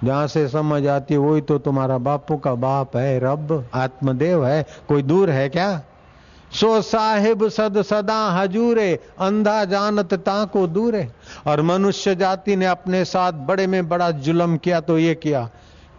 [0.04, 5.02] जहाँ से समझ आती, वही तो तुम्हारा बापू का बाप है, रब, आत्मदेव है। कोई
[5.02, 5.82] दूर है क्या?
[6.52, 11.08] सो साहिब सद सदा हजूरे, अंधा जानत ताको दूरे।
[11.46, 15.48] और मनुष्य जाति ने अपने साथ बड़े में बड़ा जुलम किया तो ये किया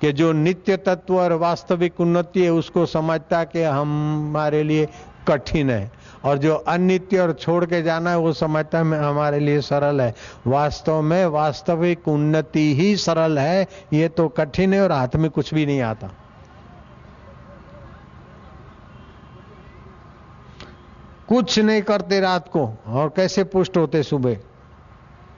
[0.02, 4.88] कि जो नित्य तत्व और वास्तविक उन्नति है, उसको समझता कि हमारे लिए
[5.28, 5.92] कठिन है।
[6.26, 10.14] और जो अनित्य और छोड़ के जाना है, वो समझता है हमारे लिए सरल है।
[10.48, 15.54] वास्तव में वास्तविक उन्नति ही सरल है, ये तो कठिन है और हाथ में कुछ
[15.54, 16.10] भी नहीं आता।
[21.30, 24.38] कुछ नहीं करते रात को। और कैसे पुष्ट होते सुबह?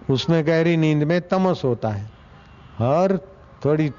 [0.10, 2.12] उसमें गहरी नींद में तमस होता है।
[2.82, 3.18] और
[3.66, 3.92] थोड़ी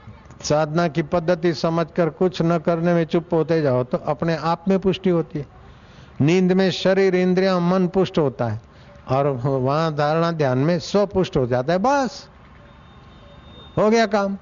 [0.42, 4.78] साधना की पद्धति समझकर कुछ न करने में चुप होते जाओ तो अपने आप में
[4.78, 5.46] पुष्टि होती है।
[6.20, 8.60] नींद में शरीर, इंद्रिया, मन पुष्ट होता है।
[9.08, 12.28] और वहाँ धारणा ध्यान में स्व पुष्ट हो जाता है। बस,
[13.78, 14.38] हो गया काम।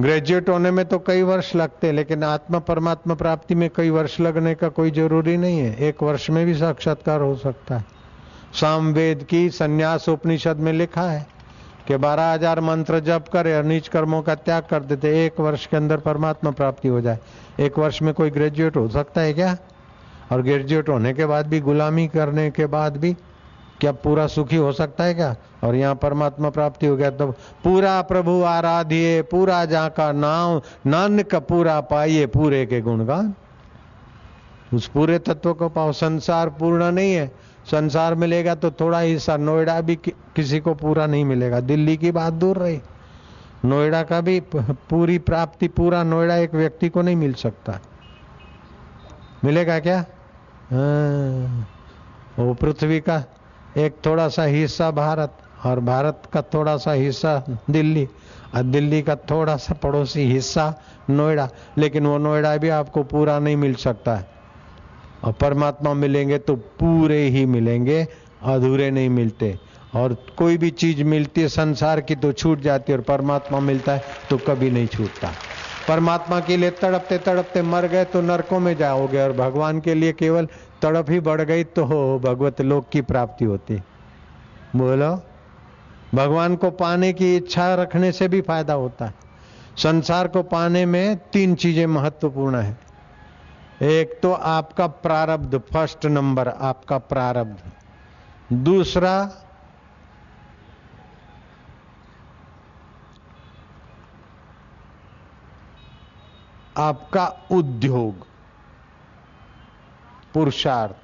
[0.00, 4.54] ग्रेजुएट होने में तो कई वर्ष लगते, लेकिन आत्मा परमात्मा प्राप्ति में कई वर्ष लगने
[4.54, 7.84] का कोई ज़रूरी नहीं है। एक वर्ष में भी साक्षात्कार हो सकता है।
[8.60, 11.26] सामवेद की संन्यास उपनिषद में लिखा है
[11.88, 15.66] कि बारह हज़ार मंत्र जप करे और नीच कर्मों का त्याग कर देते, एक वर्ष
[15.66, 17.18] के अंदर परमात्मा प्राप्ति हो जाए।
[17.60, 19.56] एक वर्ष में कोई ग्रेजुएट हो सकता है क्या?
[20.32, 23.16] और ग्रेजुएट होने के बाद भी, गुलामी करने के बाद भी
[23.80, 25.34] क्या पूरा सुखी हो सकता है क्या?
[25.64, 27.26] और यहाँ परमात्मा प्राप्ति हो गया तो
[27.64, 33.34] पूरा प्रभु आराध्य पूरा जा का नाम नानक पूरा पाइए पूरे के गुणगान।
[34.74, 37.26] उस पूरे तत्व को पाओ संसार पूर्ण नहीं है।
[37.70, 42.10] संसार मिलेगा तो थोड़ा हिस्सा नोएडा भी कि, किसी को पूरा नहीं मिलेगा। दिल्ली की
[42.10, 42.80] बात दूर रही।
[43.64, 47.78] नोएडा का भी पूरी प्राप्ति पूरा नोएडा एक व्यक्ति को नहीं मिल सकता।
[49.44, 49.98] मिलेगा क्या?
[50.70, 51.68] हाँ,
[52.38, 53.22] वो पृथ्वी का
[53.76, 58.06] एक थोड़ा सा हिस्सा भारत और भारत का थोड़ा सा हिस्सा दिल्ली
[58.54, 60.72] और दिल्ली का थोड़ा सा पड़ोसी हिस्सा
[61.10, 61.48] नोएडा।
[61.78, 64.26] लेकिन वो नोएडा भी आपको पूरा नहीं मिल सकता। है
[65.24, 68.06] और परमात्मा मिलेंगे तो पूरे ही मिलेंगे,
[68.42, 69.58] अधूरे नहीं मिलते।
[69.94, 73.92] और कोई भी चीज़ मिलती है, संसार की तो छूट जाती है और परमात्मा मिलता
[73.92, 75.32] है तो कभी नहीं छूटता।
[75.88, 80.12] परमात्मा के लिए तड़पते तड़पते मर गए तो नरकों में जाओगे और भगवान के लिए
[80.12, 80.48] केवल
[80.82, 83.80] तड़प ही बढ़ गई तो हो, भगवत लोक की प्राप्ति होती।
[84.76, 85.22] बोलो?
[86.14, 89.14] भगवान को पाने की इच्छा रखने से भी फ़ायदा होता है।
[89.76, 92.78] संसार को पाने में तीन चीज़ें महत्वपूर्ण है।
[93.82, 97.56] एक तो आपका प्रारब्ध, फ़र्स्ट नंबर आपका प्रारब्ध।
[98.52, 99.30] दूसरा
[106.76, 108.26] आपका उद्योग,
[110.34, 110.96] पुरुषार्थ।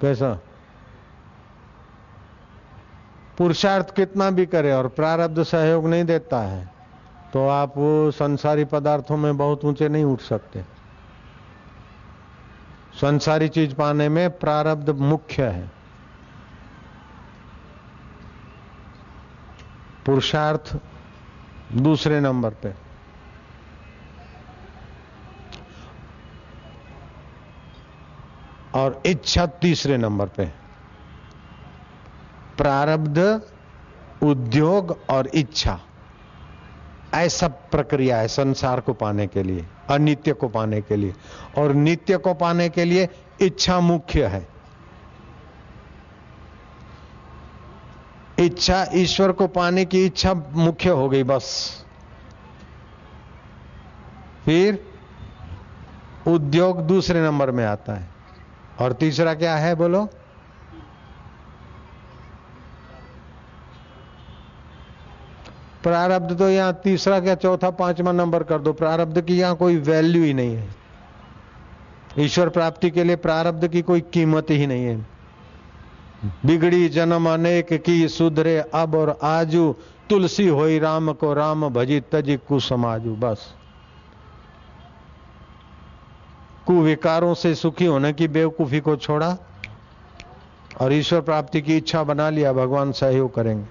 [0.00, 0.32] कैसा?
[3.38, 6.72] पुरुषार्थ कितना भी करे और प्रारब्ध सहयोग नहीं देता है
[7.32, 10.62] तो आप वो संसारी पदार्थों में बहुत ऊँचे नहीं उठ सकते।
[12.94, 15.70] संसारी चीज़ पाने में प्रारब्ध मुख्य है।
[20.06, 20.76] पुरुषार्थ
[21.74, 22.74] दूसरे नंबर पे।
[28.74, 30.44] और इच्छा तीसरे नंबर पे।
[32.56, 33.42] प्रारब्ध,
[34.22, 35.80] उद्योग और इच्छा।
[37.14, 41.14] ऐसा प्रक्रिया है संसार को पाने के लिए, अनित्य को पाने के लिए।
[41.58, 43.08] और नित्य को पाने के लिए
[43.40, 44.53] इच्छा मुख्य है।
[48.44, 51.84] इच्छा, ईश्वर को पाने की इच्छा मुख्य हो गई बस।
[54.44, 54.84] फिर
[56.26, 58.08] उद्योग दूसरे नंबर में आता है।
[58.80, 60.08] और तीसरा क्या है बोलो?
[65.82, 70.22] प्रारब्ध तो यहाँ तीसरा क्या चौथा पांचवा नंबर कर दो। प्रारब्ध की यहाँ कोई वैल्यू
[70.24, 70.68] ही नहीं है।
[72.18, 75.13] ईश्वर प्राप्ति के लिए प्रारब्ध की कोई कीमत ही नहीं है।
[76.24, 79.74] बिगड़ी जन्म अनेक की सुधरे, अब और आजू।
[80.10, 83.54] तुलसी होई राम को राम, भजी तजी कुसमाजू बस।
[86.66, 89.36] कुविकारों से सुखी होने की बेवकूफ़ी को छोड़ा
[90.80, 93.66] और ईश्वर प्राप्ति की इच्छा बना लिया, भगवान सहयोग करेंगे।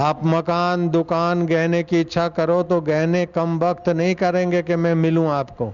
[0.00, 4.94] आप मकान, दुकान, गहने की इच्छा करो तो गहने कम वक्त नहीं करेंगे कि मैं
[4.94, 5.72] मिलूं आपको।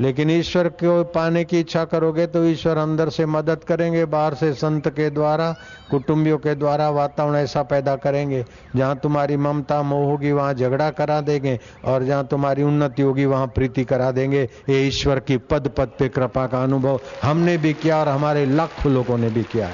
[0.00, 4.52] लेकिन ईश्वर को पाने की इच्छा करोगे तो ईश्वर अंदर से मदद करेंगे, बाहर से
[4.54, 5.54] संत के द्वारा,
[5.90, 8.44] कुटुंबियों के द्वारा वातावरण ऐसा पैदा करेंगे।
[8.76, 13.46] जहाँ तुम्हारी ममता मोह होगी, वहाँ झगड़ा करा देंगे और जहाँ तुम्हारी उन्नति होगी, वहाँ
[13.46, 18.00] प्रीति करा देंगे। ये ईश्वर की पद पद पे कृपा का अनुभव हमने भी किया
[18.00, 19.70] और हमारे लाखों लोगों ने भी किया।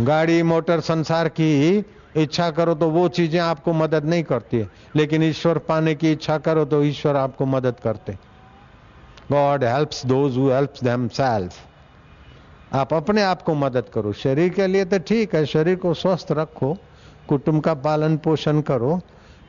[0.00, 1.84] गाड़ी, मोटर, संसार की
[2.16, 6.38] इच्छा करो तो वो चीज़ें आपको मदद नहीं करती है। लेकिन ईश्वर पाने की इच्छा
[6.38, 8.12] करो तो ईश्वर आपको मदद करते
[9.32, 11.08] God helps those who helps them
[12.74, 16.32] आप अपने आप को मदद करो। शरीर के लिए तो ठीक है, शरीर को स्वस्थ
[16.32, 16.72] रखो,
[17.28, 19.00] कुटुंब का पालन पोषण करो,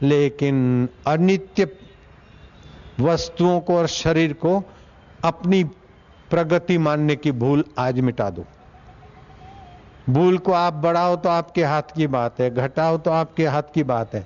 [0.01, 1.67] लेकिन अनित्य
[2.99, 4.61] वस्तुओं को और शरीर को
[5.23, 5.63] अपनी
[6.29, 8.45] प्रगति मानने की भूल आज मिटा दो।
[10.09, 13.83] भूल को आप बढ़ाओ तो आपके हाथ की बात है, घटाओ तो आपके हाथ की
[13.83, 14.25] बात है।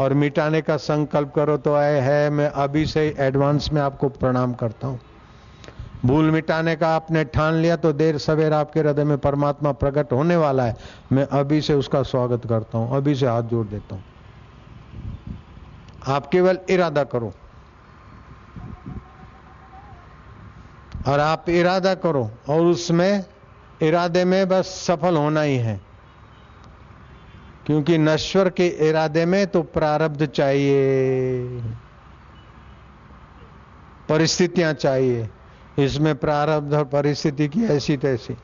[0.00, 4.54] और मिटाने का संकल्प करो तो आए है, मैं अभी से एडवांस में आपको प्रणाम
[4.54, 5.00] करता हूँ।
[6.04, 10.36] भूल मिटाने का आपने ठान लिया तो देर सवेर आपके हृदय में परमात्मा प्रकट होने
[10.36, 10.76] वाला है।
[11.12, 14.04] मैं अभी से उसका स्वागत करता हूँ, अभी से हाथ जोड़ देता हूँ।
[16.08, 17.32] आप केवल इरादा करो।
[21.08, 23.24] और आप इरादा करो और उसमें
[23.82, 25.80] इरादे में बस सफल होना ही है।
[27.66, 31.48] क्योंकि नश्वर के इरादे में तो प्रारब्ध चाहिए।
[34.08, 35.28] परिस्थितियाँ चाहिए।
[35.78, 38.34] इसमें प्रारब्ध और परिस्थिति की ऐसी तैसी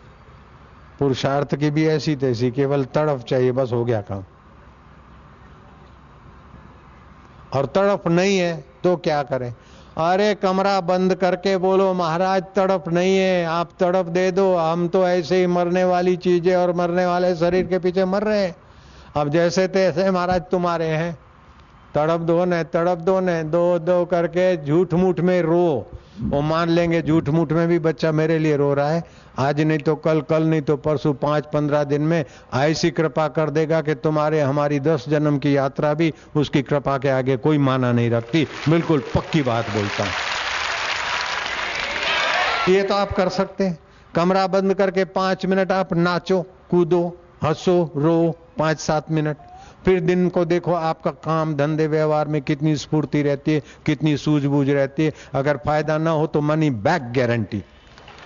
[0.98, 4.24] पुरुषार्थ की भी ऐसी तैसी केवल तड़फ चाहिए, बस हो गया काम।
[7.54, 9.54] और तड़फ नहीं है तो क्या करें?
[9.98, 15.08] अरे कमरा बंद करके बोलो, महाराज, तड़प नहीं है। आप तड़प दे दो। हम तो
[15.08, 18.54] ऐसे ही मरने वाली चीज़ें और मरने वाले शरीर के पीछे मर रहे हैं।
[19.16, 21.18] अब जैसे तैसे महाराज तुम्हारे हैं।
[21.94, 25.90] तड़प दो न, तड़प दो न। दो दो करके झूठ मूठ में रो।
[26.20, 29.02] वो मान लेंगे झूठ मूठ में भी बच्चा मेरे लिए रो रहा है।
[29.38, 33.50] आज नहीं तो कल कल नहीं तो परसों पाँच, पंद्रह दिन में ऐसी कृपा कर
[33.50, 37.92] देगा कि तुम्हारे, हमारी दस जन्म की यात्रा भी उसकी कृपा के आगे कोई माना
[37.92, 40.12] नहीं रखती। बिल्कुल पक्की बात बोलता हूँ।
[42.68, 43.78] ये तो आप कर सकते हैं।
[44.14, 46.40] कमरा बंद करके पाँच मिनट आप नाचो,
[46.70, 47.06] कूदो,
[47.44, 49.36] हंसो रो पाँच, सात मिनट।
[49.84, 54.68] फिर दिन को देखो आपका काम, धंधे, व्यवहार में कितनी स्फूर्ति रहती है, कितनी सूझबूझ
[54.70, 57.62] रहती है। अगर फ़ायदा ना हो तो मनी बैक गारंटी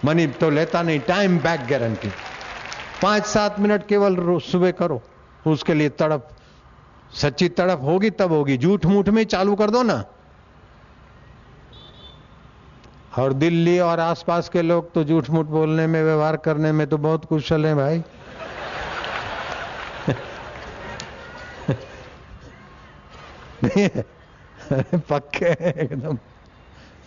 [0.05, 2.09] मनी तो लेता नहीं टाइम बैक गारंटी
[3.03, 5.03] पाँच सात मिनट केवल सुबह करो,
[5.47, 6.29] उसके लिए तड़प,
[7.13, 10.05] सच्ची तड़प होगी तब होगी। झूठ मूठ में चालू कर दो ना।
[13.19, 16.99] और दिल्ली और आसपास के लोग तो झूठ मूठ बोलने में, व्यवहार करने में तो
[16.99, 18.03] बहुत कुशल है भाई।
[25.09, 25.47] पक्के
[25.83, 26.19] एकदम।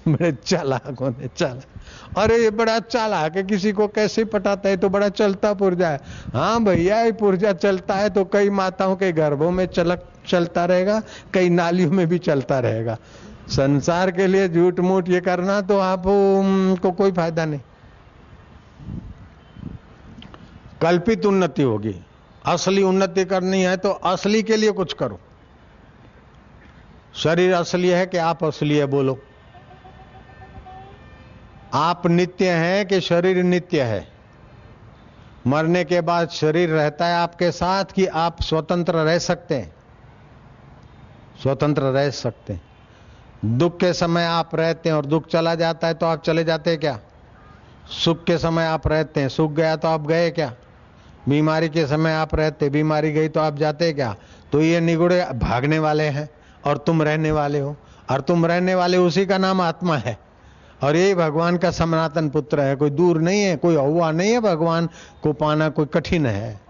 [0.08, 4.78] बड़े चालाक होने चालाक अरे, ये बड़ा चालाक है, किसी को कैसे पटाता है?
[4.78, 6.00] तो बड़ा चलता पुर्जा है।
[6.34, 11.02] हाँ भैया, ये पुर्जा चलता है तो कई माताओं के गर्भों में चलक, चलता रहेगा,
[11.34, 12.98] कई नालियों में भी चलता रहेगा।
[13.50, 17.62] संसार के लिए झूठ मूठ ये करना तो आपको कोई फ़ायदा नहीं।
[20.82, 21.96] कल्पित उन्नति होगी।
[22.46, 25.20] असली उन्नति करनी है तो असली के लिए कुछ करो।
[27.24, 29.20] शरीर असली है कि आप असली है बोलो।
[31.74, 34.08] आप नित्य हैं कि शरीर नित्य है।
[35.48, 39.76] मरने के बाद शरीर रहता है आपके साथ कि आप स्वतंत्र रह सकते हैं।
[41.44, 42.62] स्वतंत्र रह सकते हैं।
[43.58, 46.70] दुख के समय आप रहते हैं और दुख चला जाता है तो आप चले जाते
[46.70, 47.00] हैं क्या?
[47.90, 50.54] सुख के समय आप रहते हैं। सुख गया तो आप गए क्या?
[51.30, 54.16] बीमारी के समय आप रहते बीमारी गई तो आप जाते क्या?
[54.52, 56.30] तो ये निगुड़े भागने वाले हैं।
[56.66, 57.76] और तुम रहने वाले हो।
[58.12, 60.18] और तुम रहने वाले उसी का नाम आत्मा है।
[60.84, 64.40] और यही भगवान का सनातन पुत्र है। कोई दूर नहीं है, कोई हुआ नहीं है
[64.40, 64.90] भगवान।
[65.24, 66.66] को पाना कोई कठिन है।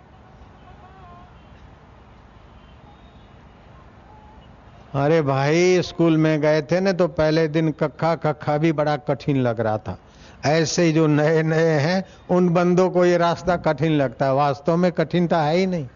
[4.93, 9.37] अरे भाई, स्कूल में गए थे ना तो पहले दिन कक्खा कक्खा भी बड़ा कठिन
[9.37, 9.97] लग रहा था।
[10.45, 14.77] ऐसे ही जो नए नए हैं, उन बंदों को ये रास्ता कठिन लगता है। वास्तव
[14.77, 15.87] में कठिनता है ही नहीं।